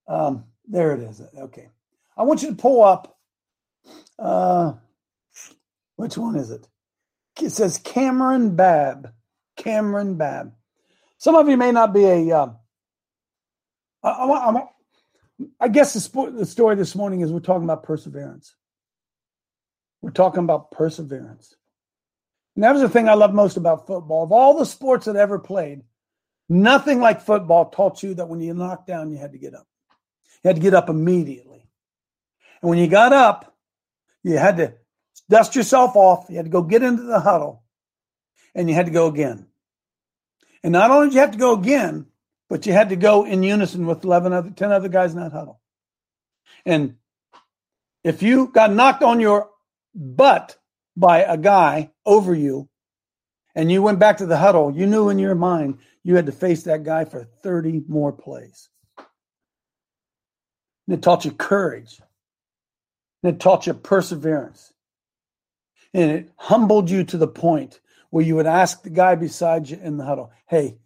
[0.06, 1.22] Um, there it is.
[1.34, 1.70] Okay.
[2.14, 3.16] I want you to pull up.
[4.18, 4.74] Uh,
[5.96, 6.68] which one is it?
[7.42, 9.12] It says Kamryn Babb.
[9.58, 10.52] Kamryn Babb.
[11.18, 12.36] Some of you may not be a.
[12.36, 12.52] Uh,
[14.02, 14.64] I, I,
[15.60, 18.54] I, guess the, the story this morning is we're talking about perseverance.
[20.00, 21.54] We're talking about perseverance.
[22.56, 24.24] And that was the thing I love most about football.
[24.24, 25.82] Of all the sports that I ever played,
[26.48, 29.66] nothing like football taught you that when you knocked down, you had to get up.
[30.42, 31.68] You had to get up immediately.
[32.60, 33.56] And when you got up,
[34.24, 34.74] you had to
[35.28, 36.26] dust yourself off.
[36.28, 37.62] You had to go get into the huddle
[38.54, 39.46] and you had to go again.
[40.62, 42.06] And not only did you have to go again,
[42.48, 45.32] but you had to go in unison with 11 other, 10 other guys in that
[45.32, 45.60] huddle.
[46.64, 46.96] And
[48.04, 49.48] if you got knocked on your
[49.94, 50.56] butt
[50.96, 52.68] by a guy over you
[53.54, 56.32] and you went back to the huddle, you knew in your mind you had to
[56.32, 58.68] face that guy for 30 more plays.
[60.86, 62.00] And it taught you courage.
[63.22, 64.71] And it taught you perseverance.
[65.94, 69.78] And it humbled you to the point where you would ask the guy beside you
[69.82, 70.78] in the huddle, Hey,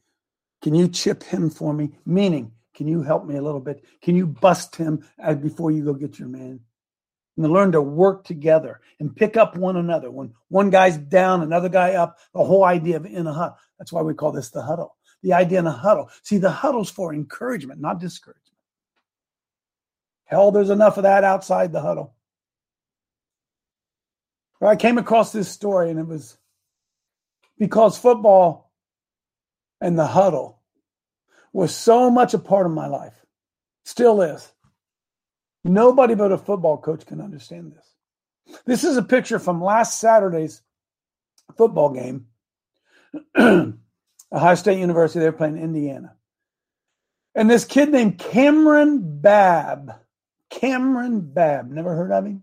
[0.62, 1.90] can you chip him for me?
[2.04, 3.84] Meaning, can you help me a little bit?
[4.02, 5.04] Can you bust him
[5.40, 6.60] before you go get your man?
[7.36, 10.10] And learn to work together and pick up one another.
[10.10, 13.56] When one guy's down, another guy up, the whole idea of in a huddle.
[13.78, 14.96] That's why we call this the huddle.
[15.22, 16.10] The idea in a huddle.
[16.22, 18.42] See, the huddle's for encouragement, not discouragement.
[20.24, 22.15] Hell, there's enough of that outside the huddle.
[24.62, 26.36] I came across this story, and it was
[27.58, 28.72] because football
[29.80, 30.60] and the huddle
[31.52, 33.24] was so much a part of my life,
[33.84, 34.52] still is.
[35.64, 38.56] Nobody but a football coach can understand this.
[38.64, 40.62] This is a picture from last Saturday's
[41.56, 42.26] football game.
[43.38, 46.14] Ohio State University, they're playing Indiana.
[47.34, 49.92] And this kid named Kamryn Babb,
[50.50, 52.42] Kamryn Babb, never heard of him?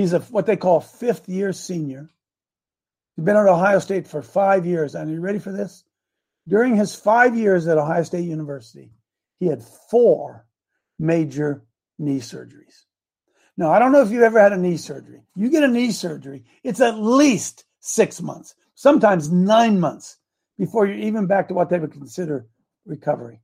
[0.00, 2.08] He's a what they call fifth year senior.
[3.14, 4.94] He's been at Ohio State for five years.
[4.94, 5.84] And are you ready for this?
[6.48, 8.92] During his five years at Ohio State University,
[9.40, 10.46] he had four
[10.98, 11.66] major
[11.98, 12.84] knee surgeries.
[13.58, 15.20] Now, I don't know if you've ever had a knee surgery.
[15.36, 20.16] You get a knee surgery, it's at least six months, sometimes nine months
[20.56, 22.46] before you're even back to what they would consider
[22.86, 23.42] recovery.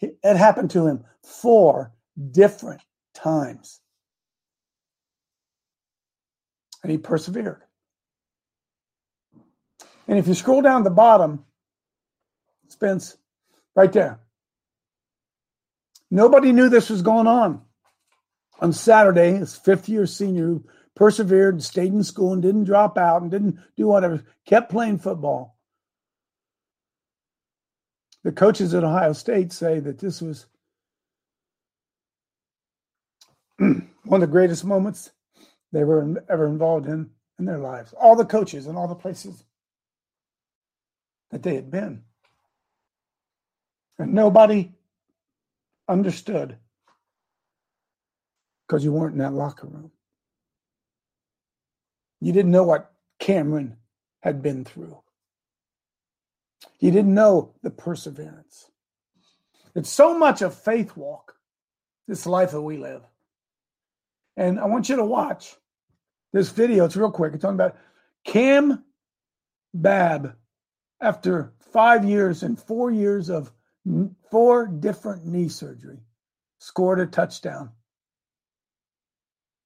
[0.00, 1.92] It happened to him four
[2.30, 2.80] different
[3.12, 3.81] times.
[6.82, 7.62] And he persevered.
[10.08, 11.44] And if you scroll down the bottom,
[12.68, 13.16] Spence,
[13.74, 14.20] right there.
[16.10, 17.62] Nobody knew this was going on.
[18.60, 20.64] On Saturday, his fifth year senior who
[20.94, 25.58] persevered stayed in school and didn't drop out and didn't do whatever, kept playing football.
[28.24, 30.46] The coaches at Ohio State say that this was
[33.58, 35.10] one of the greatest moments
[35.72, 37.92] they were ever involved in in their lives.
[38.00, 39.44] All the coaches and all the places
[41.30, 42.02] that they had been.
[43.98, 44.72] And nobody
[45.88, 46.56] understood
[48.66, 49.90] because you weren't in that locker room.
[52.20, 53.76] You didn't know what Kamryn
[54.20, 54.98] had been through.
[56.78, 58.70] You didn't know the perseverance.
[59.74, 61.34] It's so much a faith walk,
[62.06, 63.02] this life that we live.
[64.36, 65.56] And I want you to watch
[66.32, 66.84] this video.
[66.84, 67.34] It's real quick.
[67.34, 67.76] It's talking about
[68.24, 68.84] Cam
[69.74, 70.34] Babb
[71.00, 73.52] after five years and four years of
[74.30, 75.98] four different knee surgery,
[76.58, 77.70] scored a touchdown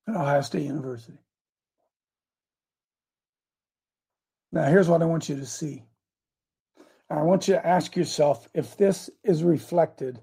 [0.09, 1.19] at Ohio State University.
[4.53, 5.83] Now, here's what I want you to see.
[7.11, 10.21] I want you to ask yourself if this is reflected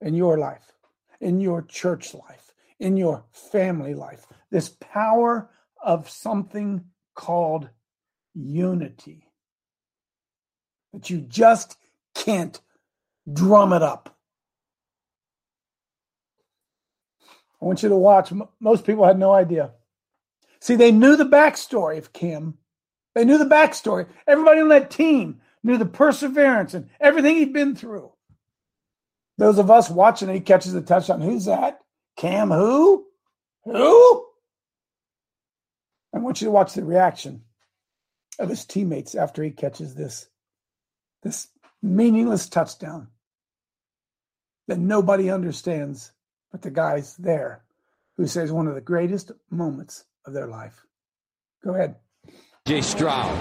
[0.00, 0.72] in your life,
[1.20, 4.26] in your church life, in your family life.
[4.54, 5.50] This power
[5.82, 6.84] of something
[7.16, 7.68] called
[8.36, 9.26] unity
[10.92, 11.76] that you just
[12.14, 12.60] can't
[13.32, 14.16] drum it up.
[17.60, 18.32] I want you to watch.
[18.60, 19.72] Most people had no idea.
[20.60, 22.56] See, they knew the backstory of Kim.
[23.16, 24.06] They knew the backstory.
[24.28, 28.12] Everybody on that team knew the perseverance and everything he'd been through.
[29.36, 31.22] Those of us watching, he catches the touchdown.
[31.22, 31.80] Who's that?
[32.16, 33.06] Cam who?
[33.64, 34.23] Who?
[36.14, 37.42] I want you to watch the reaction
[38.38, 40.28] of his teammates after he catches this
[41.22, 41.48] this
[41.82, 43.08] meaningless touchdown
[44.68, 46.12] that nobody understands
[46.52, 47.64] but the guys there
[48.16, 50.86] who says one of the greatest moments of their life.
[51.64, 51.96] Go ahead.
[52.66, 53.36] Jay Stroud.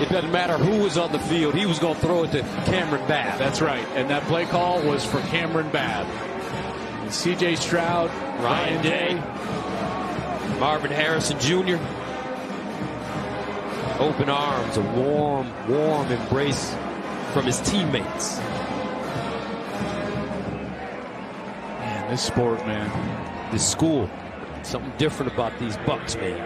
[0.00, 2.40] It doesn't matter who was on the field, he was going to throw it to
[2.40, 3.38] Kamryn Babb.
[3.38, 3.86] That's right.
[3.94, 6.06] And that play call was for Kamryn Babb.
[7.02, 8.10] And CJ Stroud,
[8.42, 9.22] Ryan Day,
[10.58, 11.76] Marvin Harrison Jr.
[14.00, 16.74] Open arms, a warm, warm embrace
[17.32, 18.38] from his teammates.
[21.80, 22.90] Man, this sport, man.
[23.52, 24.10] This school.
[24.62, 26.38] Something different about these Bucks, man.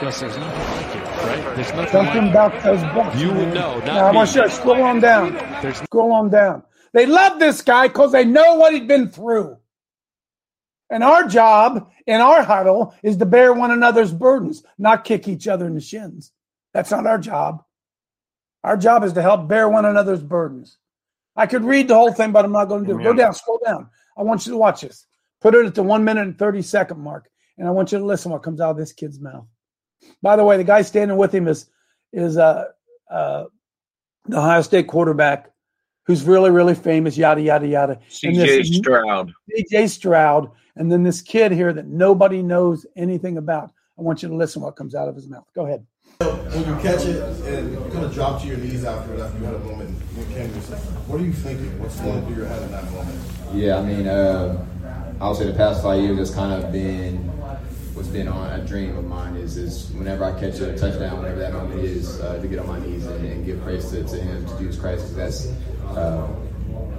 [0.00, 1.56] Gus, there's nothing like it, right?
[1.56, 3.16] There's nothing Something like about those Bucks.
[3.20, 3.38] You man.
[3.38, 4.16] would know, not Now, I me.
[4.16, 5.34] want you to scroll on down.
[5.62, 6.62] There's Scroll on down.
[6.94, 9.58] They love this guy because they know what he'd been through.
[10.90, 15.46] And our job in our huddle is to bear one another's burdens, not kick each
[15.46, 16.32] other in the shins.
[16.74, 17.62] That's not our job.
[18.64, 20.78] Our job is to help bear one another's burdens.
[21.36, 23.04] I could read the whole thing, but I'm not going to do it.
[23.04, 23.88] Go down, scroll down.
[24.16, 25.06] I want you to watch this.
[25.40, 27.30] Put it at the one minute and 30 second mark.
[27.56, 29.46] And I want you to listen what comes out of this kid's mouth.
[30.22, 31.66] By the way, the guy standing with him is
[32.12, 32.64] is uh,
[33.10, 33.44] uh,
[34.26, 35.50] the Ohio State quarterback
[36.10, 38.00] who's really, really famous, yada, yada, yada.
[38.08, 39.32] CJ Stroud.
[39.48, 40.50] CJ Stroud.
[40.74, 43.70] And then this kid here that nobody knows anything about.
[43.96, 45.46] I want you to listen what comes out of his mouth.
[45.54, 45.86] Go ahead.
[46.18, 49.44] When you catch it and you kind of drop to your knees after after you
[49.44, 49.90] had a moment,
[51.06, 51.78] what are you thinking?
[51.80, 53.20] What's going through your head in that moment?
[53.54, 54.66] Yeah, I mean, uh,
[55.20, 57.30] I would say the past five years has kind of been
[58.00, 61.38] what's been on a dream of mine is is whenever I catch a touchdown, whenever
[61.38, 64.16] that moment is, uh, to get on my knees and, and give praise to, to
[64.16, 65.14] Him, to Jesus Christ.
[65.14, 65.52] That's
[65.90, 66.26] uh,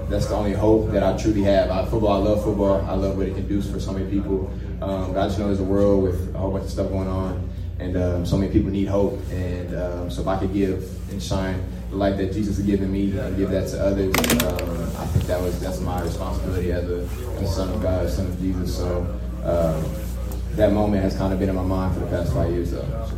[0.09, 1.71] that's the only hope that I truly have.
[1.71, 2.85] I, football, I love football.
[2.85, 4.53] I love what it can do for so many people.
[4.79, 7.07] Um, but I just know there's a world with a whole bunch of stuff going
[7.07, 9.19] on, and um, so many people need hope.
[9.31, 12.91] And um, so if I could give and shine the light that Jesus has given
[12.91, 16.87] me and give that to others, um, I think that was that's my responsibility as
[16.87, 18.77] a, as a son of God, son of Jesus.
[18.77, 20.10] So um,
[20.55, 23.09] that moment has kind of been in my mind for the past five years, though.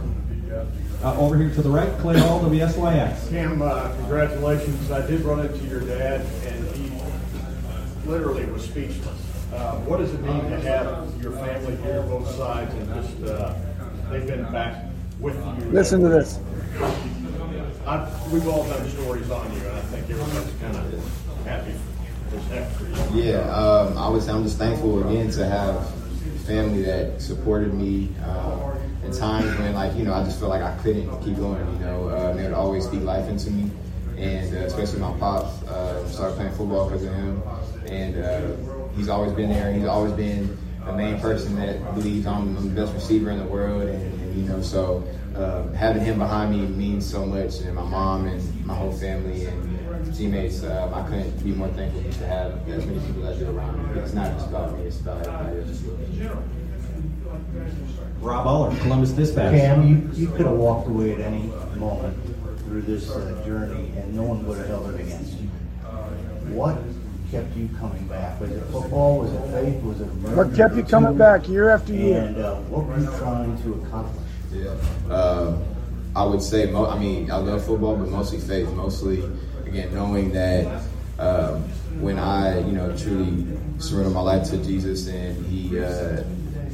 [1.03, 3.29] Uh, over here to the right, Clay Hall, WSYX.
[3.29, 4.89] Cam, uh, congratulations.
[4.89, 6.91] I did run into your dad, and he
[8.05, 9.19] literally was speechless.
[9.51, 13.53] Uh, what does it mean to have your family here, both sides, and just uh,
[14.09, 14.85] they've been back
[15.19, 15.65] with you?
[15.71, 16.39] Listen to this.
[17.85, 21.73] I've, we've all done stories on you, and I think everybody's kind of happy.
[23.13, 24.27] Yeah, um, I was.
[24.27, 25.93] I'm just thankful again to have
[26.45, 28.09] family that supported me.
[28.23, 28.73] Uh,
[29.05, 31.59] in times when like you know I just felt like I couldn't keep going.
[31.73, 33.69] You know, uh, they would always speak life into me,
[34.17, 37.43] and uh, especially my pops uh, started playing football because of him,
[37.87, 39.73] and uh, he's always been there.
[39.73, 43.83] He's always been the main person that believes I'm, the best receiver in the world,
[43.83, 45.03] and, and you know so.
[45.35, 49.45] Um, having him behind me means so much, and my mom and my whole family
[49.45, 49.82] and
[50.17, 50.63] teammates.
[50.63, 53.99] Um, I couldn't be more thankful to have as many people as do around me.
[54.01, 56.43] It's not just about me; it's about everybody else.
[58.19, 59.53] Rob Oller, Columbus Dispatch.
[59.53, 62.17] Cam, you, you could have walked away at any moment
[62.59, 65.47] through this uh, journey and no one would have held it against you.
[66.53, 66.77] What
[67.31, 68.39] kept you coming back?
[68.39, 69.19] Was it football?
[69.19, 69.83] Was it faith?
[69.83, 72.21] Was it What kept you coming back year after year?
[72.21, 74.23] And uh, what were you trying to accomplish?
[74.53, 74.75] Yeah.
[75.13, 75.57] Uh,
[76.15, 78.69] I would say, mo- I mean, I love football, but mostly faith.
[78.73, 79.23] Mostly,
[79.73, 80.83] again, knowing that
[81.19, 81.61] um,
[81.99, 83.45] when I, you know, truly
[83.79, 86.23] surrendered my life to Jesus and He uh,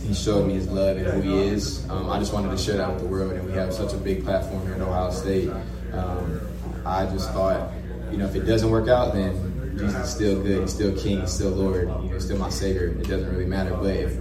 [0.10, 1.88] he showed me his love and who he is.
[1.90, 3.98] Um, I just wanted to share that with the world, and we have such a
[3.98, 5.52] big platform here in Ohio State.
[5.94, 6.42] Um,
[6.84, 7.72] I just thought,
[8.12, 10.62] you know, if it doesn't work out, then Jesus is still good.
[10.62, 11.22] He's still King.
[11.22, 11.92] He's still Lord.
[12.12, 12.88] He's still my Savior.
[12.88, 13.76] It doesn't really matter.
[13.76, 14.18] But if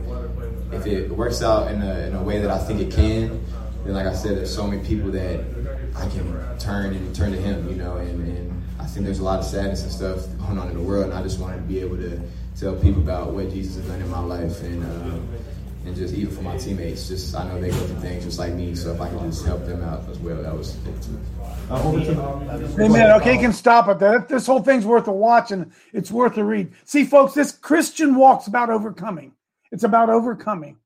[0.72, 3.42] if it works out in a, in a way that I think it can,
[3.84, 5.40] then like I said, there's so many people that
[5.96, 7.66] I can turn and turn to Him.
[7.66, 8.38] You know, and, and
[8.98, 11.22] think there's a lot of sadness and stuff going on in the world, and I
[11.22, 12.20] just wanted to be able to
[12.58, 14.84] tell people about what Jesus has done in my life and.
[14.84, 15.20] Uh,
[15.87, 18.52] and just even for my teammates, just I know they go through things just like
[18.52, 18.74] me.
[18.74, 21.18] So if I can just help them out as well, that was it too.
[21.70, 23.12] Uh, Amen.
[23.12, 24.26] Okay, you can stop it there.
[24.28, 26.72] This whole thing's worth a watch and it's worth a read.
[26.84, 29.32] See, folks, this Christian walk's about overcoming.
[29.70, 30.76] It's about overcoming.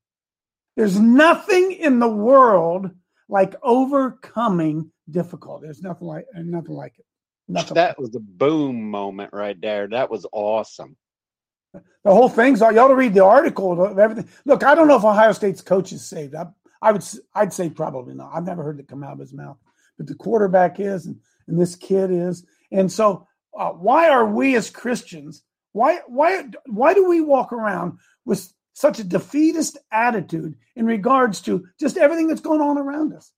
[0.77, 2.91] There's nothing in the world
[3.27, 5.65] like overcoming difficulty.
[5.65, 7.05] There's nothing like nothing like it.
[7.47, 9.87] Nothing that was a boom moment right there.
[9.87, 10.95] That was awesome.
[11.73, 14.29] The whole thing's all you ought to read the article of everything.
[14.45, 16.35] Look, I don't know if Ohio State's coach is saved.
[16.35, 16.47] I,
[16.81, 17.03] I would
[17.33, 18.31] I'd say probably not.
[18.33, 19.57] I've never heard it come out of his mouth.
[19.97, 22.45] But the quarterback is, and, and this kid is.
[22.71, 23.27] And so
[23.57, 28.99] uh, why are we as Christians, why why why do we walk around with such
[28.99, 33.31] a defeatist attitude in regards to just everything that's going on around us?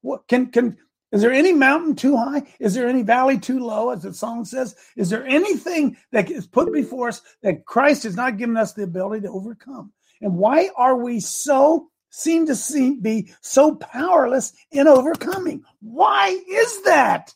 [0.00, 0.78] What can can
[1.16, 2.42] is there any mountain too high?
[2.60, 4.76] Is there any valley too low, as the song says?
[4.96, 8.82] Is there anything that is put before us that Christ has not given us the
[8.82, 9.94] ability to overcome?
[10.20, 15.64] And why are we so seem to seem, be so powerless in overcoming?
[15.80, 17.32] Why is that?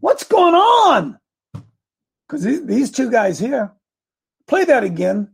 [0.00, 1.20] What's going on?
[2.26, 3.72] Because these two guys here,
[4.48, 5.30] play that again.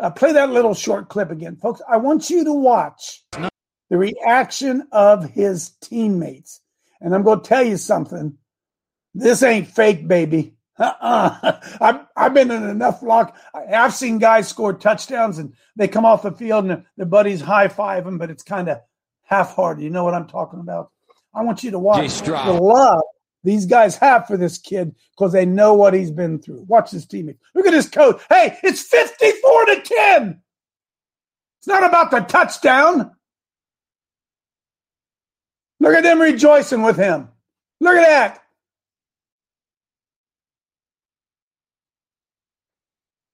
[0.00, 1.80] Uh, play that little short clip again, folks.
[1.88, 3.22] I want you to watch
[3.90, 6.62] the reaction of his teammates.
[7.00, 8.36] And I'm going to tell you something.
[9.14, 10.54] This ain't fake, baby.
[10.78, 11.60] Uh-uh.
[11.80, 13.36] I've, I've been in enough lock.
[13.54, 17.68] I've seen guys score touchdowns and they come off the field and their buddies high
[17.68, 18.80] five them, but it's kind of
[19.24, 19.82] half hearted.
[19.82, 20.90] You know what I'm talking about?
[21.34, 23.02] I want you to watch the love
[23.44, 26.64] these guys have for this kid because they know what he's been through.
[26.68, 27.38] Watch this teammate.
[27.54, 28.20] Look at his coach.
[28.28, 30.42] Hey, it's 54 to 10.
[31.60, 33.12] It's not about the touchdown.
[35.80, 37.28] Look at them rejoicing with him.
[37.80, 38.42] Look at that.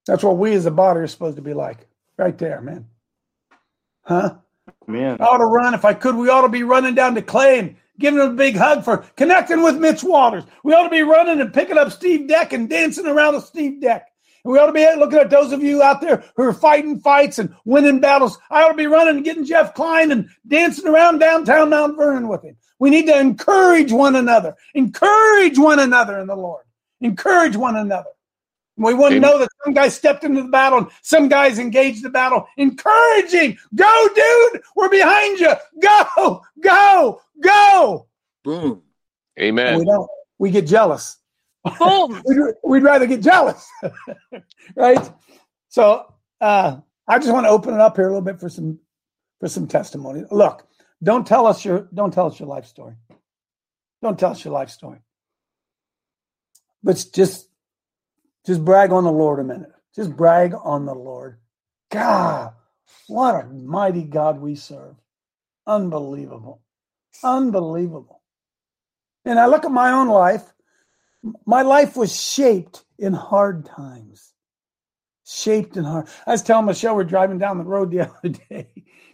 [0.06, 1.86] That's what we as a body are supposed to be like.
[2.18, 2.86] Right there, man.
[4.02, 4.36] Huh?
[4.86, 5.16] Man.
[5.20, 5.74] I ought to run.
[5.74, 8.34] If I could, we ought to be running down to Clay and giving him a
[8.34, 10.44] big hug for connecting with Mitch Walters.
[10.62, 13.80] We ought to be running and picking up Steve Deck and dancing around the Steve
[13.80, 14.12] Deck.
[14.44, 17.38] We ought to be looking at those of you out there who are fighting fights
[17.38, 18.38] and winning battles.
[18.50, 22.28] I ought to be running and getting Jeff Klein and dancing around downtown Mount Vernon
[22.28, 22.56] with him.
[22.78, 24.54] We need to encourage one another.
[24.74, 26.64] Encourage one another in the Lord.
[27.00, 28.10] Encourage one another.
[28.76, 32.02] We want to know that some guys stepped into the battle and some guys engaged
[32.02, 32.46] the battle.
[32.56, 33.56] Encouraging.
[33.74, 34.62] Go, dude.
[34.74, 35.52] We're behind you.
[35.80, 38.08] Go, go, go.
[38.42, 38.82] Boom.
[39.40, 39.66] Amen.
[39.68, 40.10] And we don't.
[40.38, 41.16] We get jealous.
[41.78, 42.22] Boom.
[42.26, 43.68] we'd, we'd rather get jealous.
[44.76, 45.10] right?
[45.68, 46.76] So uh,
[47.08, 48.78] I just want to open it up here a little bit for some
[49.40, 50.24] for some testimony.
[50.30, 50.66] Look,
[51.02, 52.94] don't tell us your don't tell us your life story.
[54.02, 54.98] Don't tell us your life story.
[56.82, 57.48] But just
[58.46, 59.72] just brag on the Lord a minute.
[59.96, 61.38] Just brag on the Lord.
[61.90, 62.52] God,
[63.06, 64.96] what a mighty God we serve.
[65.66, 66.60] Unbelievable.
[67.22, 68.20] Unbelievable.
[69.24, 70.53] And I look at my own life.
[71.46, 74.32] My life was shaped in hard times.
[75.26, 76.08] Shaped in hard.
[76.26, 78.68] I was telling Michelle we're driving down the road the other day.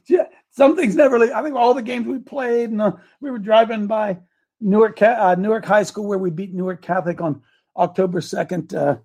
[0.06, 1.18] Yeah, something's never.
[1.18, 4.18] Really I think all the games we played, and uh, we were driving by
[4.60, 7.42] Newark uh, Newark High School where we beat Newark Catholic on
[7.76, 8.96] October second, uh,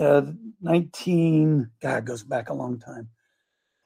[0.00, 0.22] uh,
[0.60, 1.70] nineteen.
[1.80, 3.08] God, goes back a long time,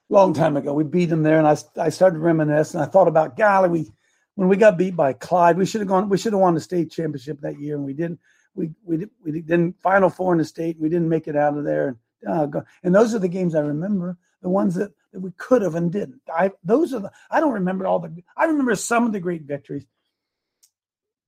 [0.09, 0.73] long time ago.
[0.73, 2.81] We beat them there, and I I started reminiscing.
[2.81, 3.93] I thought about golly, we
[4.37, 6.09] when we got beat by Clyde, we should have gone.
[6.09, 8.19] We should have won the state championship that year, and we didn't.
[8.55, 10.79] We we we didn't final four in the state.
[10.79, 11.97] We didn't make it out of there.
[12.23, 14.19] And, uh, and those are the games I remember.
[14.43, 16.21] The ones that, that we could have and didn't.
[16.29, 17.13] I those are the.
[17.31, 18.23] I don't remember all the.
[18.37, 19.87] I remember some of the great victories,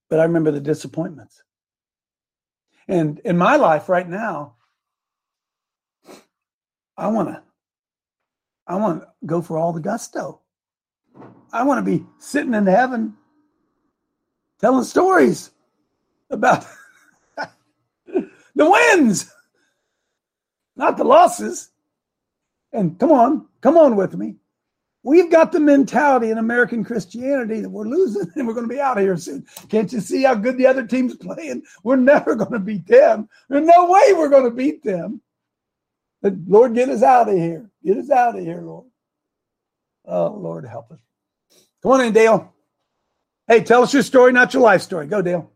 [0.09, 1.41] but I remember the disappointments.
[2.87, 4.55] And in my life right now,
[6.97, 7.41] I want to.
[8.67, 10.41] I want to go for all the gusto.
[11.53, 13.15] I want to be sitting in heaven
[14.59, 15.51] telling stories
[16.29, 16.65] about
[18.55, 19.31] the wins,
[20.75, 21.69] not the losses.
[22.73, 24.35] And come on, come on with me.
[25.03, 28.81] We've got the mentality in American Christianity that we're losing and we're going to be
[28.81, 29.45] out of here soon.
[29.69, 31.61] Can't you see how good the other team's playing?
[31.83, 33.29] We're never going to beat them.
[33.47, 35.21] There's no way we're going to beat them.
[36.23, 37.69] But Lord, get us out of here.
[37.85, 38.87] Get us out of here, Lord.
[40.05, 40.99] Oh, Lord, help us.
[41.83, 42.51] Come on in, Dale.
[43.47, 45.05] Hey, tell us your story, not your life story.
[45.05, 45.51] Go, Dale.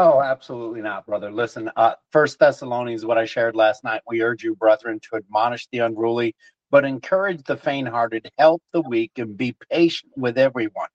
[0.00, 1.32] Oh, absolutely not, brother.
[1.32, 4.02] Listen, uh, First Thessalonians, what I shared last night.
[4.08, 6.36] We urge you, brethren, to admonish the unruly,
[6.70, 10.88] but encourage the faint-hearted, help the weak, and be patient with everyone.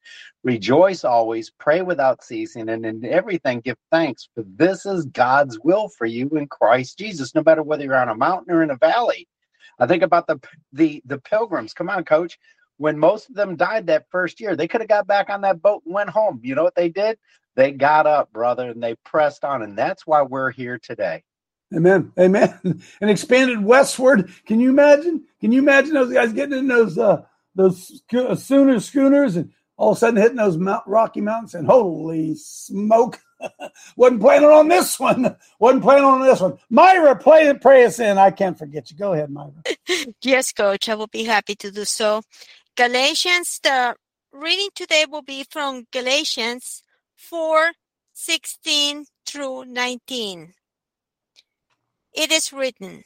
[0.44, 5.90] Rejoice always, pray without ceasing, and in everything give thanks, for this is God's will
[5.90, 7.36] for you in Christ Jesus.
[7.36, 9.28] No matter whether you're on a mountain or in a valley.
[9.80, 10.40] I think about the
[10.74, 11.74] the the pilgrims.
[11.74, 12.40] Come on, coach
[12.84, 15.62] when most of them died that first year, they could have got back on that
[15.62, 16.42] boat and went home.
[16.44, 17.18] You know what they did?
[17.56, 19.62] They got up, brother, and they pressed on.
[19.62, 21.24] And that's why we're here today.
[21.74, 22.12] Amen.
[22.20, 22.60] Amen.
[23.00, 24.34] And expanded westward.
[24.46, 25.24] Can you imagine?
[25.40, 27.22] Can you imagine those guys getting in those uh
[27.56, 28.02] those
[28.36, 33.20] sooner schooners and all of a sudden hitting those Mount Rocky Mountains and holy smoke.
[33.96, 35.36] Wasn't planning on this one.
[35.60, 36.58] Wasn't planning on this one.
[36.70, 38.18] Myra, play pray us in.
[38.18, 38.98] I can't forget you.
[38.98, 39.54] Go ahead, Myra.
[40.22, 40.90] yes, coach.
[40.90, 42.22] I will be happy to do so.
[42.76, 43.96] Galatians, the
[44.32, 46.82] reading today will be from Galatians
[47.16, 47.72] 4
[48.14, 50.54] 16 through 19.
[52.16, 53.04] It is written,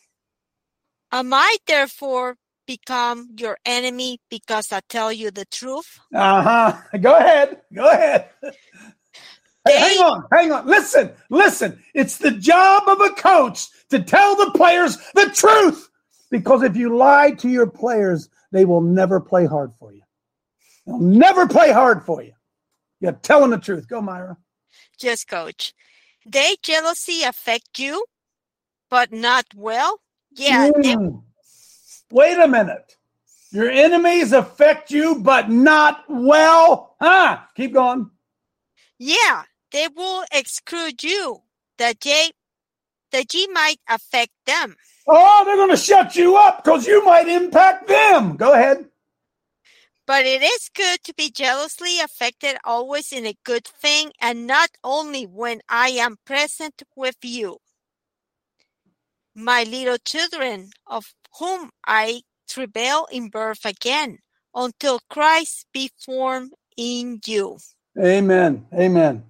[1.12, 6.00] Am I therefore become your enemy because I tell you the truth?
[6.14, 6.98] Uh huh.
[7.02, 7.58] Go ahead.
[7.74, 8.30] Go ahead.
[8.42, 10.66] Hey, hang on, hang on.
[10.66, 11.84] Listen, listen.
[11.94, 15.90] It's the job of a coach to tell the players the truth.
[16.32, 20.02] Because if you lie to your players, they will never play hard for you.
[20.86, 22.34] They'll never play hard for you.
[23.04, 23.88] To tell them the truth.
[23.88, 24.38] Go, Myra.
[25.00, 25.74] Yes, coach.
[26.26, 28.06] They jealousy affect you,
[28.90, 30.02] but not well.
[30.32, 30.70] Yeah.
[30.70, 30.84] Mm.
[30.84, 32.16] They...
[32.16, 32.96] Wait a minute.
[33.52, 36.96] Your enemies affect you, but not well.
[37.02, 37.40] Huh?
[37.56, 38.10] Keep going.
[38.98, 41.44] Yeah, they will exclude you.
[41.78, 42.32] That they
[43.12, 44.76] that you might affect them.
[45.08, 48.36] Oh, they're going to shut you up because you might impact them.
[48.36, 48.86] Go ahead.
[50.06, 54.70] But it is good to be jealously affected always in a good thing and not
[54.84, 57.58] only when I am present with you.
[59.36, 64.20] My little children, of whom I travail in birth again,
[64.56, 67.58] until Christ be formed in you.
[68.00, 68.66] Amen.
[68.74, 69.24] Amen.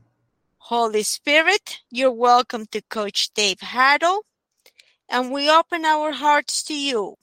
[0.68, 4.26] Holy Spirit, you're welcome to Coach Dave Haddle
[5.08, 7.16] and we open our hearts to you.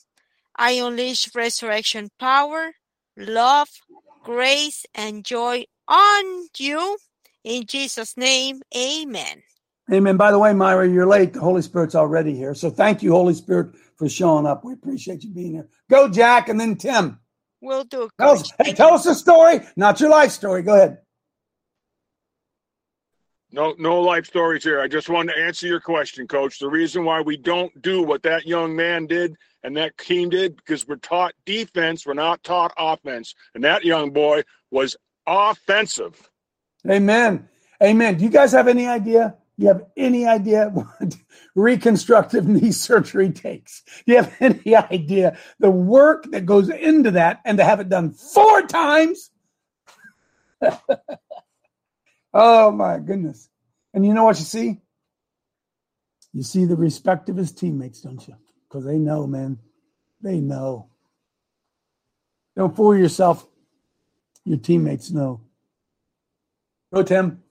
[0.57, 2.73] I unleash resurrection power,
[3.19, 3.69] love,
[4.23, 6.97] grace, and joy on you
[7.45, 9.43] In Jesus' name, amen.
[9.93, 10.17] Amen.
[10.17, 11.35] By the way, Myra, you're late.
[11.35, 12.55] The Holy Spirit's already here.
[12.55, 14.65] So thank you, Holy Spirit, for showing up.
[14.65, 15.69] We appreciate you being here.
[15.91, 17.21] Go, Jack, and then Tim.
[17.61, 18.09] We'll do.
[18.19, 20.63] Tell us, hey, tell us a story, not your life story.
[20.63, 21.04] Go ahead.
[23.55, 24.81] No, no life stories here.
[24.81, 26.59] I just wanted to answer your question, Coach.
[26.59, 30.57] The reason why we don't do what that young man did and that team did
[30.57, 34.43] because we're taught defense, we're not taught offense, and that young boy
[34.73, 36.29] was offensive.
[36.91, 37.49] Amen.
[37.81, 38.17] Amen.
[38.17, 39.37] Do you guys have any idea?
[39.57, 41.17] You have any idea what
[41.55, 43.85] reconstructive knee surgery takes?
[44.05, 47.89] Do you have any idea the work that goes into that and to have it
[47.89, 49.31] done four times?
[52.35, 53.49] oh my goodness.
[53.95, 54.81] And you know what you see?
[56.33, 58.35] You see the respect of his teammates, don't you?
[58.69, 59.59] Because they know, man.
[60.21, 60.91] They know.
[62.57, 63.47] Don't fool yourself.
[64.45, 65.41] Your teammates know.
[66.93, 67.43] Go, Tim.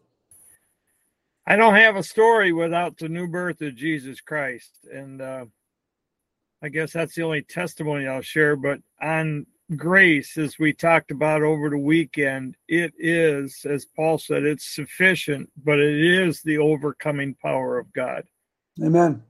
[1.45, 4.79] I don't have a story without the new birth of Jesus Christ.
[4.91, 5.45] And uh,
[6.61, 8.55] I guess that's the only testimony I'll share.
[8.55, 9.45] But on
[9.75, 15.49] grace, as we talked about over the weekend, it is, as Paul said, it's sufficient,
[15.63, 18.23] but it is the overcoming power of God.
[18.83, 19.23] Amen.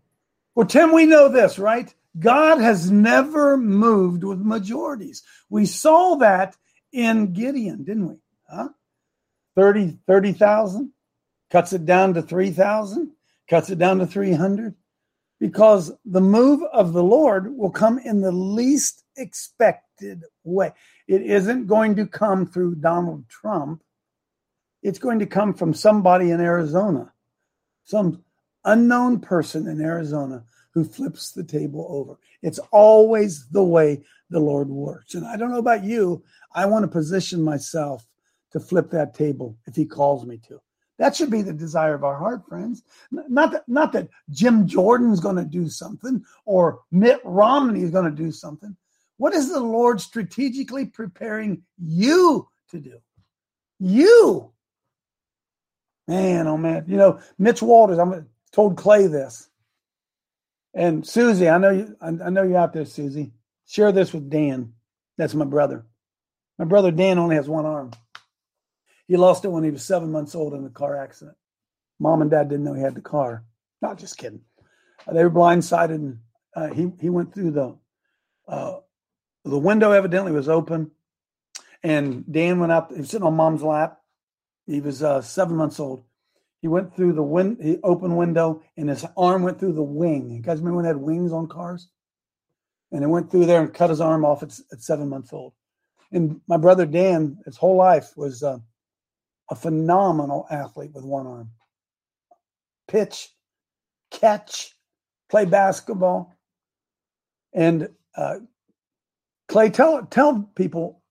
[0.55, 1.93] Well, Tim, we know this, right?
[2.19, 5.23] God has never moved with majorities.
[5.49, 6.55] We saw that
[6.91, 8.21] in Gideon, didn't we?
[8.49, 8.69] Huh?
[9.55, 10.91] 30, 30,000,
[11.49, 13.11] cuts it down to 3,000,
[13.49, 14.75] cuts it down to 300,
[15.39, 19.82] because the move of the Lord will come in the least expected
[20.43, 20.71] way.
[21.07, 23.83] It isn't going to come through Donald Trump.
[24.81, 27.13] It's going to come from somebody in Arizona,
[27.85, 28.23] some
[28.65, 32.17] unknown person in Arizona who flips the table over.
[32.41, 35.13] It's always the way the Lord works.
[35.13, 36.23] And I don't know about you,
[36.53, 38.05] I want to position myself
[38.51, 40.59] to flip that table if he calls me to.
[40.99, 42.83] That should be the desire of our heart, friends.
[43.11, 48.05] Not that, not that Jim Jordan's going to do something or Mitt Romney is going
[48.05, 48.75] to do something.
[49.23, 52.97] What is the Lord strategically preparing you to do?
[53.79, 54.51] You.
[56.09, 56.83] Man, oh man.
[56.89, 59.47] You know, Mitch Walters, I'm told Clay this.
[60.73, 63.31] And Susie, I know you I, know you're out there, Susie.
[63.65, 64.73] Share this with Dan.
[65.17, 65.85] That's my brother.
[66.59, 67.91] My brother Dan only has one arm.
[69.07, 71.37] He lost it when he was seven months old in a car accident.
[71.97, 73.45] Mom and dad didn't know he had the car.
[73.81, 74.41] Not just kidding.
[75.09, 76.19] They were blindsided, and
[76.57, 77.77] uh, he he went through the
[78.49, 78.79] uh,
[79.43, 79.91] the window.
[79.91, 80.91] Evidently was open,
[81.83, 82.91] and Dan went out.
[82.91, 83.99] He was sitting on mom's lap.
[84.65, 86.03] He was uh, seven months old.
[86.61, 90.31] He went through the win- the open window, and his arm went through the wing.
[90.31, 91.89] You guys remember when they had wings on cars?
[92.91, 95.53] And it went through there and cut his arm off at, at seven months old.
[96.11, 98.59] And my brother Dan, his whole life was uh,
[99.49, 101.49] a phenomenal athlete with one arm.
[102.87, 103.29] Pitch,
[104.11, 104.75] catch,
[105.29, 106.35] play basketball.
[107.51, 108.35] And uh,
[109.47, 111.01] Clay, tell tell people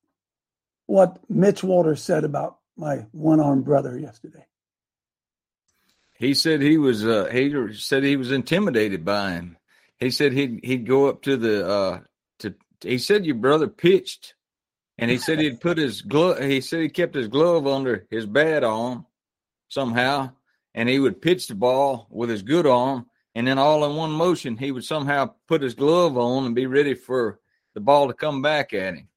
[0.87, 4.45] what Mitch Walters said about my one armed brother yesterday.
[6.15, 9.57] He said he was uh, he said he was intimidated by him.
[9.99, 12.01] He said he'd he'd go up to the uh,
[12.41, 14.35] to he said your brother pitched
[14.99, 16.39] and he said he'd put his glove.
[16.39, 19.07] He said he kept his glove under his bad arm
[19.69, 20.31] somehow,
[20.75, 24.13] and he would pitch the ball with his good arm, and then all in one
[24.13, 27.41] motion, he would somehow put his glove on and be ready for
[27.75, 29.09] the ball to come back at him.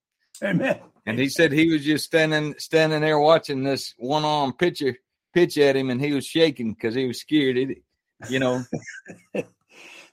[0.43, 0.79] Amen.
[1.05, 4.97] And he said he was just standing standing there watching this one arm pitcher
[5.33, 7.57] pitch at him, and he was shaking because he was scared.
[7.57, 7.83] It,
[8.29, 8.63] you know.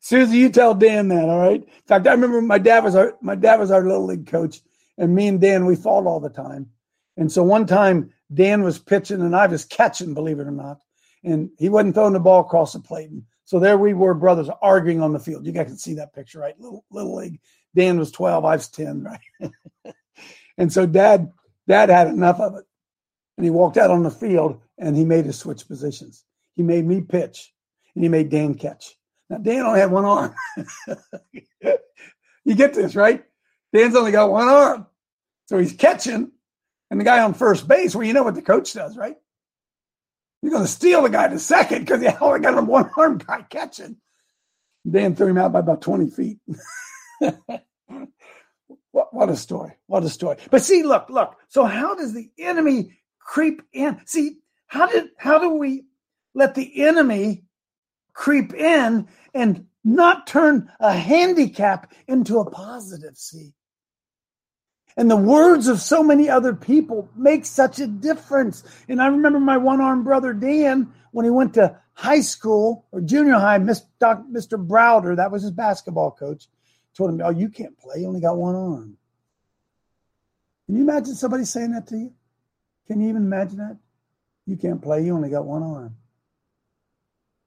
[0.00, 1.62] Susie, you tell Dan that, all right?
[1.62, 4.60] In fact, I remember my dad was our my dad was our little league coach,
[4.98, 6.68] and me and Dan, we fought all the time.
[7.16, 10.78] And so one time Dan was pitching and I was catching, believe it or not.
[11.24, 13.10] And he wasn't throwing the ball across the plate.
[13.10, 15.46] And so there we were, brothers, arguing on the field.
[15.46, 16.58] You guys can see that picture, right?
[16.58, 17.40] Little little league.
[17.74, 19.52] Dan was 12, I was 10, right?
[20.58, 21.32] and so dad,
[21.66, 22.64] dad had enough of it.
[23.36, 26.24] And he walked out on the field and he made us switch positions.
[26.54, 27.52] He made me pitch
[27.94, 28.94] and he made Dan catch.
[29.30, 30.34] Now Dan only had one arm.
[32.44, 33.24] you get this, right?
[33.72, 34.86] Dan's only got one arm.
[35.46, 36.30] So he's catching,
[36.90, 39.16] and the guy on first base, well, you know what the coach does, right?
[40.42, 43.18] You're going to steal the guy to second because he only got a one arm
[43.18, 43.96] guy catching.
[44.88, 46.38] Dan threw him out by about 20 feet.
[48.92, 49.72] what, what a story.
[49.86, 50.38] What a story.
[50.50, 51.36] But see, look, look.
[51.48, 54.00] So how does the enemy creep in?
[54.06, 55.84] See, how did how do we
[56.34, 57.44] let the enemy
[58.14, 63.16] creep in and not turn a handicap into a positive?
[63.16, 63.52] See,
[64.96, 68.64] And the words of so many other people make such a difference.
[68.88, 73.02] And I remember my one armed brother Dan, when he went to high school or
[73.02, 74.66] junior high, Mr.
[74.66, 76.48] Browder, that was his basketball coach,
[76.96, 78.00] told him, Oh, you can't play.
[78.00, 78.96] You only got one arm.
[80.66, 82.12] Can you imagine somebody saying that to you?
[82.86, 83.76] Can you even imagine that?
[84.46, 85.04] You can't play.
[85.04, 85.96] You only got one arm.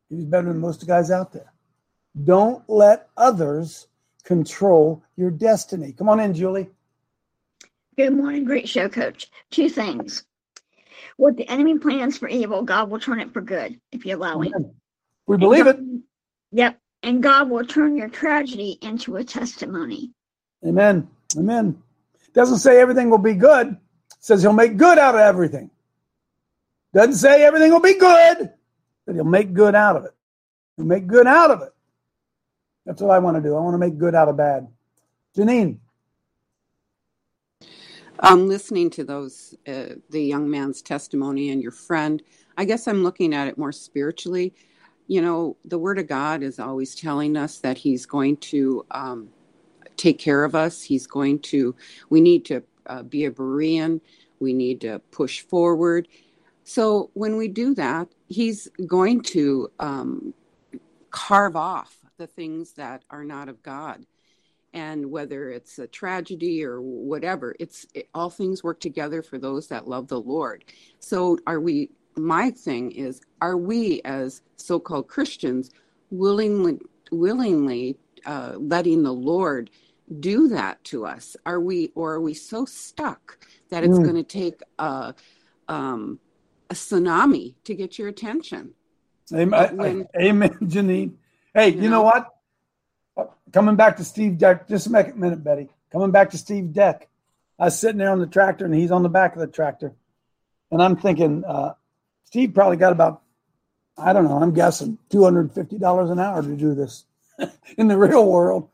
[0.09, 1.51] He's better than most of the guys out there.
[2.23, 3.87] Don't let others
[4.23, 5.91] control your destiny.
[5.91, 6.69] Come on in, Julie.
[7.97, 9.29] Good morning, great show, coach.
[9.51, 10.25] Two things.
[11.17, 14.41] What the enemy plans for evil, God will turn it for good if you allow
[14.41, 14.73] him.
[15.27, 15.79] We believe it.
[16.51, 16.79] Yep.
[17.05, 20.11] And God will turn your tragedy into a testimony.
[20.65, 21.07] Amen.
[21.37, 21.79] Amen.
[22.33, 23.67] Doesn't say everything will be good.
[23.67, 23.77] It
[24.19, 25.69] says he'll make good out of everything.
[26.95, 28.51] Doesn't say everything will be good,
[29.05, 30.15] but he'll make good out of it.
[30.77, 31.73] He'll make good out of it.
[32.87, 33.55] That's what I want to do.
[33.55, 34.67] I want to make good out of bad.
[35.37, 35.77] Janine.
[38.19, 42.23] I'm listening to those, uh, the young man's testimony and your friend.
[42.57, 44.55] I guess I'm looking at it more spiritually.
[45.07, 49.29] You know, the Word of God is always telling us that He's going to um,
[49.97, 50.81] take care of us.
[50.81, 51.75] He's going to,
[52.09, 54.01] we need to uh, be a Berean.
[54.39, 56.07] We need to push forward.
[56.63, 60.33] So when we do that, He's going to um,
[61.11, 64.05] carve off the things that are not of God
[64.75, 69.67] and whether it's a tragedy or whatever it's it, all things work together for those
[69.67, 70.63] that love the lord
[70.99, 75.69] so are we my thing is are we as so-called christians
[76.09, 76.79] willingly
[77.11, 79.69] willingly uh, letting the lord
[80.19, 83.37] do that to us are we or are we so stuck
[83.69, 84.03] that it's mm.
[84.03, 85.13] going to take a
[85.67, 86.19] um,
[86.69, 88.73] a tsunami to get your attention
[89.33, 91.13] amen, when, amen janine
[91.53, 92.35] hey you, you know, know what
[93.55, 95.69] coming back to Steve Deck, just a minute, Betty.
[95.91, 97.07] Coming back to Steve Deck.
[97.57, 99.93] I was sitting there on the tractor and he's on the back of the tractor.
[100.71, 101.75] And I'm thinking, uh,
[102.25, 103.21] Steve probably got about,
[103.97, 107.05] I don't know, I'm guessing $250 an hour to do this
[107.77, 108.69] in the real world.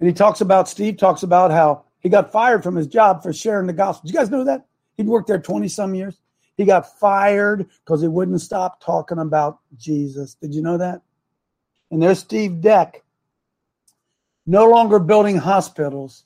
[0.00, 3.32] And he talks about, Steve talks about how he got fired from his job for
[3.32, 4.06] sharing the gospel.
[4.06, 4.66] Did you guys know that?
[4.96, 6.18] He'd worked there 20 some years.
[6.56, 10.34] He got fired because he wouldn't stop talking about Jesus.
[10.34, 11.02] Did you know that?
[11.90, 13.04] And there's Steve Deck
[14.46, 16.24] no longer building hospitals,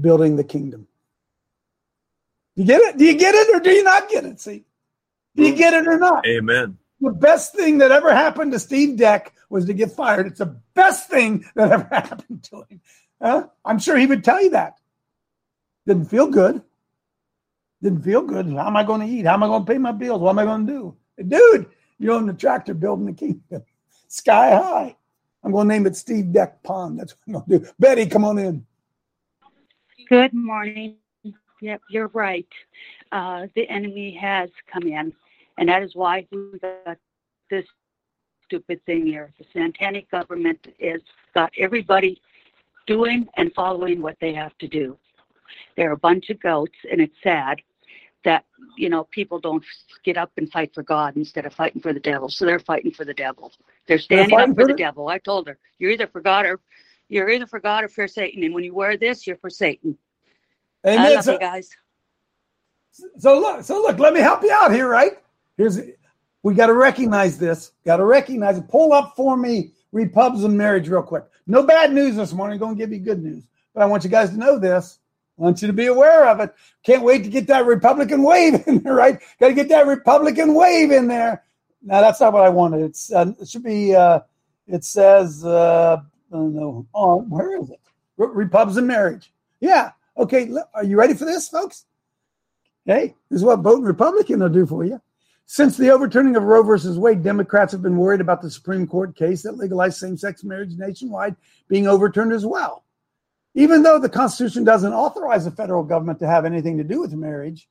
[0.00, 0.86] building the kingdom.
[2.58, 2.98] You get it?
[2.98, 4.40] Do you get it or do you not get it?
[4.40, 4.64] See,
[5.36, 5.58] do you hmm.
[5.58, 6.26] get it or not?
[6.26, 6.76] Amen.
[7.00, 10.26] The best thing that ever happened to Steve Deck was to get fired.
[10.26, 12.80] It's the best thing that ever happened to him.
[13.22, 13.46] Huh?
[13.64, 14.74] I'm sure he would tell you that.
[15.86, 16.60] Didn't feel good.
[17.80, 18.46] Didn't feel good.
[18.48, 19.24] How am I going to eat?
[19.24, 20.20] How am I going to pay my bills?
[20.20, 20.96] What am I going to do?
[21.28, 21.66] Dude,
[22.00, 23.62] you're on the tractor building the kingdom.
[24.08, 24.96] Sky high.
[25.44, 26.98] I'm going to name it Steve Deck Pond.
[26.98, 27.72] That's what I'm going to do.
[27.78, 28.66] Betty, come on in.
[30.08, 30.96] Good morning.
[31.60, 32.46] Yep, you're right.
[33.10, 35.12] Uh, the enemy has come in,
[35.58, 36.96] and that is why we got
[37.50, 37.64] this
[38.44, 39.32] stupid thing here.
[39.38, 41.00] The satanic government has
[41.34, 42.20] got everybody
[42.86, 44.96] doing and following what they have to do.
[45.76, 47.60] They're a bunch of goats, and it's sad
[48.24, 48.44] that
[48.76, 49.64] you know people don't
[50.04, 52.28] get up and fight for God instead of fighting for the devil.
[52.28, 53.52] So they're fighting for the devil.
[53.86, 55.08] They're standing they're up for, for the devil.
[55.08, 56.60] I told her, you're either for God or
[57.08, 58.44] you're either for God or for Satan.
[58.44, 59.96] And when you wear this, you're for Satan.
[60.86, 60.98] Amen.
[61.00, 61.70] I love so, you guys.
[63.18, 65.12] So look, so look, let me help you out here, right?
[65.56, 65.80] Here's
[66.42, 67.72] we got to recognize this.
[67.84, 68.68] Got to recognize it.
[68.68, 71.24] Pull up for me Republican marriage real quick.
[71.46, 72.58] No bad news this morning.
[72.58, 74.98] Going to give you good news, but I want you guys to know this.
[75.38, 76.52] I want you to be aware of it.
[76.82, 79.20] Can't wait to get that Republican wave in there, right?
[79.40, 81.44] Got to get that Republican wave in there.
[81.82, 82.82] Now that's not what I wanted.
[82.82, 83.94] It's uh, it should be.
[83.94, 84.20] Uh,
[84.66, 86.00] it says, uh,
[86.30, 87.80] no, oh, where is it?
[88.16, 89.32] Republican marriage.
[89.60, 89.92] Yeah.
[90.18, 90.50] Okay.
[90.74, 91.84] Are you ready for this, folks?
[92.84, 95.00] Hey, this is what voting Republican will do for you.
[95.46, 99.16] Since the overturning of Roe versus Wade, Democrats have been worried about the Supreme Court
[99.16, 101.36] case that legalized same sex marriage nationwide
[101.68, 102.84] being overturned as well.
[103.54, 107.12] Even though the Constitution doesn't authorize the federal government to have anything to do with
[107.12, 107.68] marriage,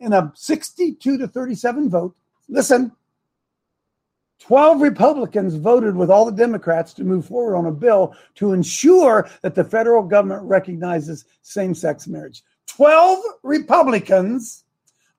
[0.00, 2.14] in a 62 to 37 vote,
[2.48, 2.92] listen,
[4.46, 9.26] 12 Republicans voted with all the Democrats to move forward on a bill to ensure
[9.40, 12.42] that the federal government recognizes same sex marriage.
[12.66, 14.64] 12 Republicans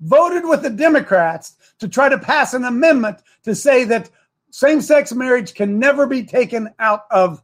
[0.01, 4.11] voted with the Democrats to try to pass an amendment to say that
[4.51, 7.41] same sex marriage can never be taken out of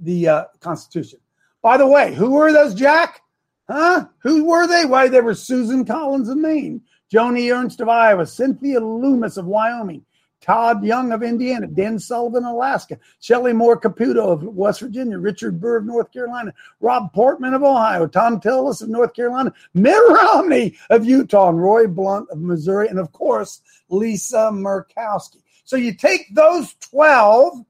[0.00, 1.18] the uh, Constitution.
[1.60, 3.20] By the way, who were those, Jack?
[3.68, 4.06] Huh?
[4.20, 4.86] Who were they?
[4.86, 6.80] Why, they were Susan Collins of Maine,
[7.12, 10.02] Joni Ernst of Iowa, Cynthia Lummis of Wyoming,
[10.40, 15.76] Todd Young of Indiana, Dan Sullivan, Alaska, Shelley Moore Capito of West Virginia, Richard Burr
[15.76, 21.04] of North Carolina, Rob Portman of Ohio, Thom Tillis of North Carolina, Mitt Romney of
[21.04, 23.60] Utah, and Roy Blunt of Missouri, and of course,
[23.90, 25.42] Lisa Murkowski.
[25.64, 27.64] So you take those 12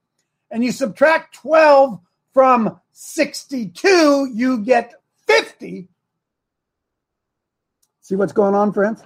[0.50, 2.00] and you subtract 12
[2.32, 4.94] from 62, you get
[5.26, 5.88] 50.
[8.00, 9.02] See what's going on, friends?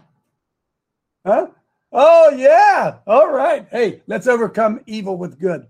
[1.24, 1.48] Huh?
[1.96, 2.96] Oh, yeah.
[3.06, 3.68] All right.
[3.70, 5.68] Hey, let's overcome evil with good.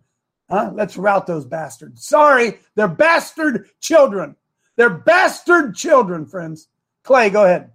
[0.50, 0.72] Huh?
[0.74, 2.06] Let's rout those bastards.
[2.06, 4.34] Sorry, they're bastard children.
[4.76, 6.68] They're bastard children, friends.
[7.02, 7.72] Clay, go ahead.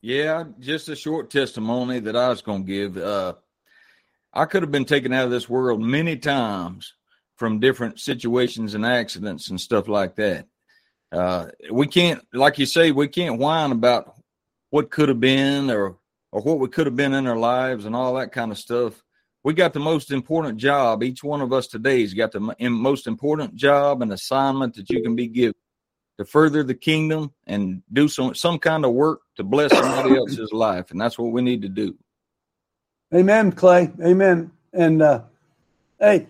[0.00, 2.96] Yeah, just a short testimony that I was going to give.
[2.96, 3.34] Uh,
[4.32, 6.94] I could have been taken out of this world many times
[7.36, 10.46] from different situations and accidents and stuff like that.
[11.10, 14.14] Uh, we can't, like you say, we can't whine about
[14.70, 15.96] what could have been or
[16.32, 19.02] or what we could have been in our lives and all that kind of stuff.
[19.44, 21.02] We got the most important job.
[21.02, 25.02] Each one of us today has got the most important job and assignment that you
[25.02, 25.54] can be given
[26.18, 30.52] to further the kingdom and do some some kind of work to bless somebody else's
[30.52, 31.96] life, and that's what we need to do.
[33.14, 33.90] Amen, Clay.
[34.02, 34.50] Amen.
[34.72, 35.22] And uh,
[35.98, 36.28] hey,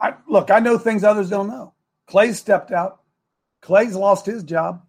[0.00, 0.50] I look.
[0.50, 1.72] I know things others don't know.
[2.08, 3.00] Clay stepped out.
[3.62, 4.82] Clay's lost his job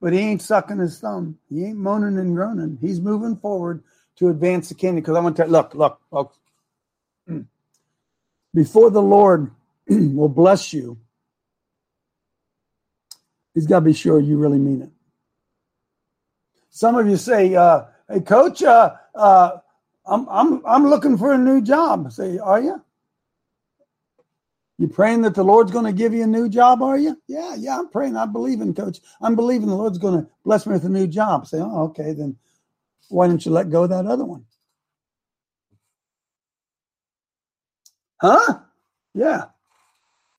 [0.00, 1.38] but he ain't sucking his thumb.
[1.48, 2.78] He ain't moaning and groaning.
[2.80, 3.82] He's moving forward
[4.16, 5.02] to advance the kingdom.
[5.02, 6.38] Because I want to look, look, folks.
[8.54, 9.50] Before the Lord
[9.88, 10.98] will bless you,
[13.58, 14.90] He's got to be sure you really mean it.
[16.70, 19.58] Some of you say, uh, "Hey, Coach, uh, uh,
[20.06, 22.80] I'm I'm I'm looking for a new job." I say, "Are you?"
[24.78, 27.20] You praying that the Lord's going to give you a new job, are you?
[27.26, 28.16] Yeah, yeah, I'm praying.
[28.16, 29.00] I believe in coach.
[29.20, 31.48] I'm believing the Lord's going to bless me with a new job.
[31.48, 32.36] Say, oh, okay, then
[33.08, 34.44] why don't you let go of that other one?
[38.20, 38.60] Huh?
[39.14, 39.46] Yeah.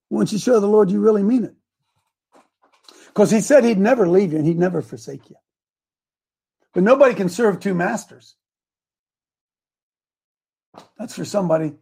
[0.09, 1.55] Once you show the Lord you really mean it.
[3.07, 5.35] Because he said he'd never leave you and he'd never forsake you.
[6.73, 8.35] But nobody can serve two masters.
[10.97, 11.73] That's for somebody.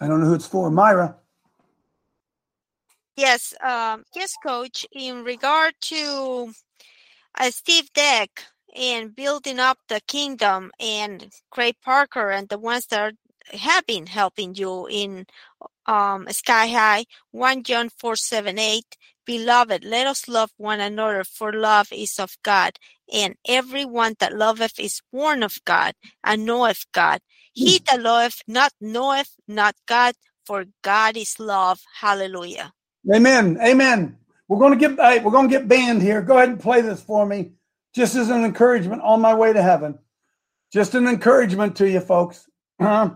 [0.00, 0.70] I don't know who it's for.
[0.70, 1.16] Myra.
[3.16, 4.86] Yes, um, yes, coach.
[4.92, 6.52] In regard to
[7.38, 8.44] uh, Steve Deck
[8.76, 13.12] and building up the kingdom, and Craig Parker and the ones that are,
[13.58, 15.26] have been helping you in
[15.86, 18.96] um, Sky High, 1 John four seven eight.
[19.26, 22.78] Beloved, let us love one another, for love is of God,
[23.12, 25.94] and every one that loveth is born of God,
[26.24, 27.20] and knoweth God.
[27.52, 30.14] He that loveth not knoweth not God,
[30.46, 31.82] for God is love.
[32.00, 32.72] Hallelujah.
[33.12, 33.58] Amen.
[33.62, 34.18] Amen.
[34.48, 36.22] We're going to get hey, we're going to get banned here.
[36.22, 37.52] Go ahead and play this for me,
[37.94, 39.98] just as an encouragement on my way to heaven.
[40.72, 42.48] Just an encouragement to you folks.
[42.80, 43.10] Uh-huh.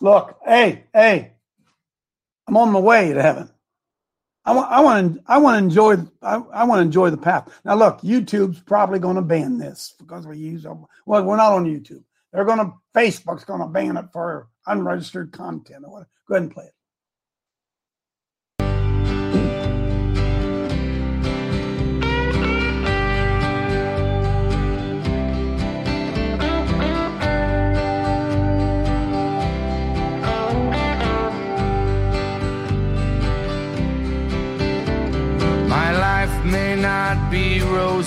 [0.00, 1.32] Look, hey, hey,
[2.46, 3.50] I'm on my way to heaven.
[4.44, 7.16] I want, I want to, I want to enjoy, I, I want to enjoy the
[7.16, 7.52] path.
[7.64, 11.64] Now, look, YouTube's probably going to ban this because we use, well, we're not on
[11.64, 12.04] YouTube.
[12.32, 15.84] They're going to, Facebook's going to ban it for unregistered content.
[15.84, 16.75] Go ahead and play it.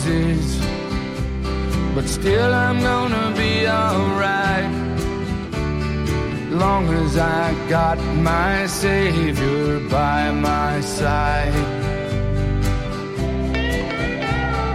[0.06, 0.60] Roses,
[1.95, 4.72] but still I'm gonna be alright.
[6.52, 11.54] Long as I got my Savior by my side.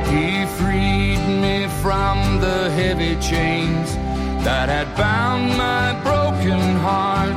[0.08, 3.94] He freed me from the heavy chains
[4.44, 7.34] that had bound my broken heart.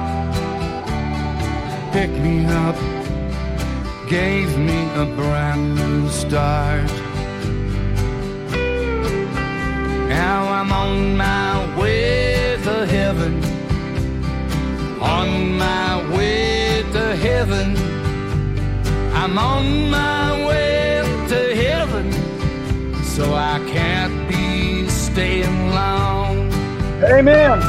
[1.93, 2.75] Picked me up
[4.09, 6.89] gave me a brand new start.
[10.23, 13.33] Now I'm on my way to heaven,
[14.99, 17.77] on my way to heaven.
[19.13, 22.11] I'm on my way to heaven,
[23.03, 26.51] so I can't be staying long.
[27.03, 27.59] Amen.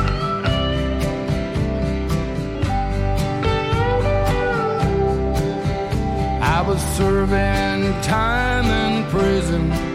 [6.57, 9.88] I was serving time in prison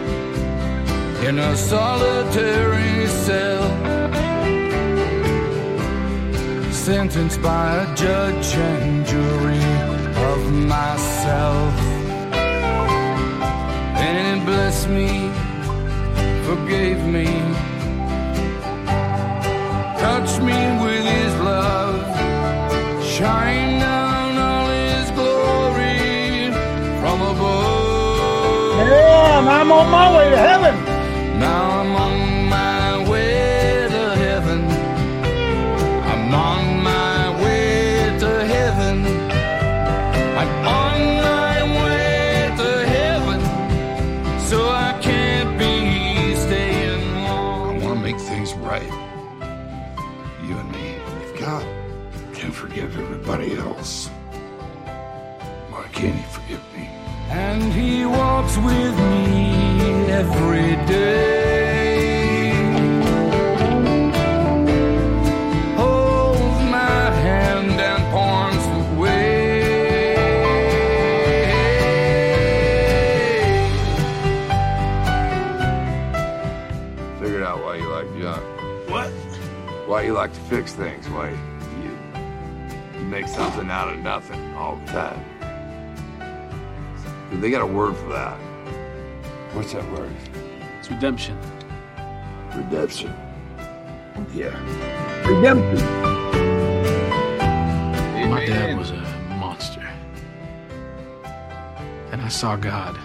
[1.26, 3.64] in a solitary cell,
[6.70, 9.64] sentenced by a judge and jury
[10.32, 11.72] of myself.
[14.04, 15.30] And it blessed me,
[16.44, 17.28] forgave me,
[20.04, 22.04] touched me with his love,
[23.02, 26.52] shine down all his glory
[27.00, 28.76] from above.
[28.76, 30.83] Yeah, I'm on my way to heaven.
[80.24, 81.06] Like to fix things.
[81.10, 85.22] Why you, you make something out of nothing all the time.
[87.42, 88.38] They got a word for that.
[89.52, 90.10] What's that word?
[90.78, 91.38] It's redemption.
[92.56, 93.14] Redemption.
[94.32, 94.56] Yeah.
[95.28, 95.86] Redemption.
[98.30, 99.02] My dad was a
[99.38, 99.86] monster.
[102.12, 102.98] And I saw God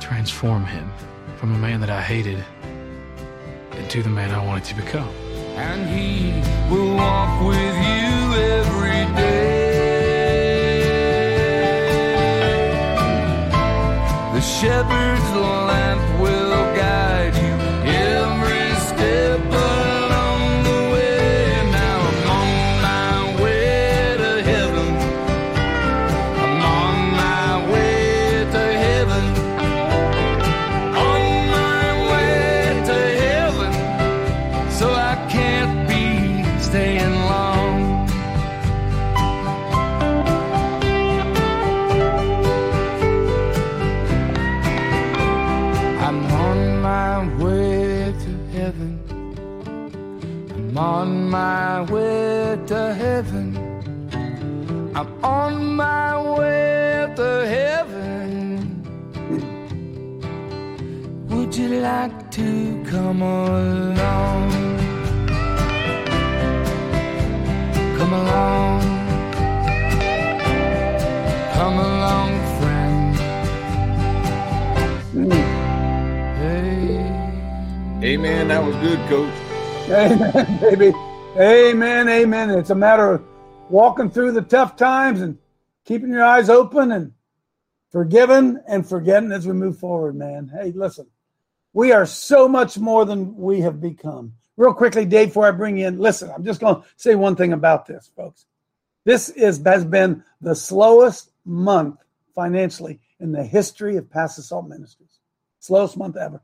[0.00, 0.90] transform him
[1.36, 2.42] from a man that I hated
[3.76, 5.21] into the man I wanted to become.
[5.56, 6.32] And he
[6.70, 10.02] will walk with you every day.
[14.34, 15.31] The shepherd's
[68.12, 68.80] Come along.
[71.54, 73.16] Come along, friend.
[78.04, 78.48] Amen.
[78.48, 79.32] That was good, Coach.
[79.88, 80.92] Amen, baby.
[81.38, 82.08] Amen.
[82.10, 82.50] Amen.
[82.50, 83.24] It's a matter of
[83.70, 85.38] walking through the tough times and
[85.86, 87.14] keeping your eyes open and
[87.92, 90.50] forgiving and forgetting as we move forward, man.
[90.52, 91.06] Hey, listen,
[91.72, 94.34] we are so much more than we have become.
[94.56, 97.36] Real quickly, Dave, before I bring you in, listen, I'm just going to say one
[97.36, 98.46] thing about this, folks.
[99.04, 101.96] This is has been the slowest month
[102.34, 105.18] financially in the history of Pass Salt Ministries.
[105.60, 106.40] Slowest month ever.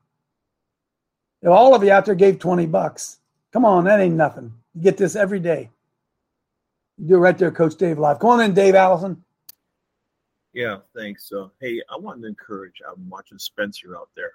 [1.43, 3.19] If all of you out there gave 20 bucks,
[3.53, 4.55] come on, that ain't nothing.
[4.75, 5.71] You get this every day.
[6.97, 8.19] You do it right there, Coach Dave Live.
[8.19, 9.25] Come on in, Dave Allison.
[10.53, 11.31] Yeah, thanks.
[11.31, 12.83] Uh, hey, I want to encourage.
[12.89, 14.33] I'm watching Spencer out there.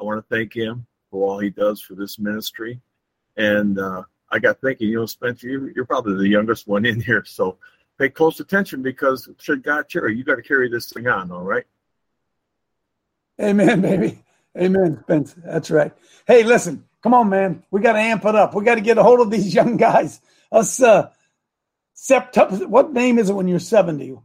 [0.00, 2.80] I want to thank him for all he does for this ministry.
[3.36, 7.24] And uh, I got thinking, you know, Spencer, you're, probably the youngest one in here,
[7.24, 7.58] so
[7.98, 11.30] pay close attention because should God carry, you got to carry this thing on.
[11.30, 11.64] All right.
[13.40, 14.22] Amen, baby.
[14.56, 15.34] Amen, Spence.
[15.44, 15.92] That's right.
[16.26, 17.62] Hey, listen, come on, man.
[17.70, 18.54] We got to amp it up.
[18.54, 20.20] We got to get a hold of these young guys.
[20.50, 21.10] Us, uh,
[21.96, 24.16] sept- what name is it when you're 70?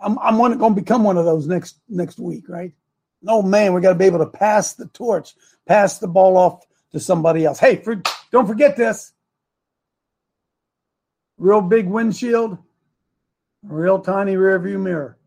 [0.00, 2.72] I'm, I'm going to become one of those next next week, right?
[3.22, 5.34] No, man, we got to be able to pass the torch,
[5.66, 7.58] pass the ball off to somebody else.
[7.58, 8.00] Hey, for,
[8.30, 9.12] don't forget this.
[11.38, 12.58] Real big windshield,
[13.62, 15.18] real tiny rear view mirror.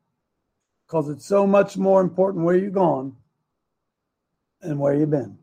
[0.86, 3.16] Because it's so much more important where you're going
[4.62, 5.38] and where you've been.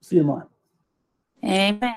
[0.00, 0.48] See you tomorrow.
[1.44, 1.96] Amen.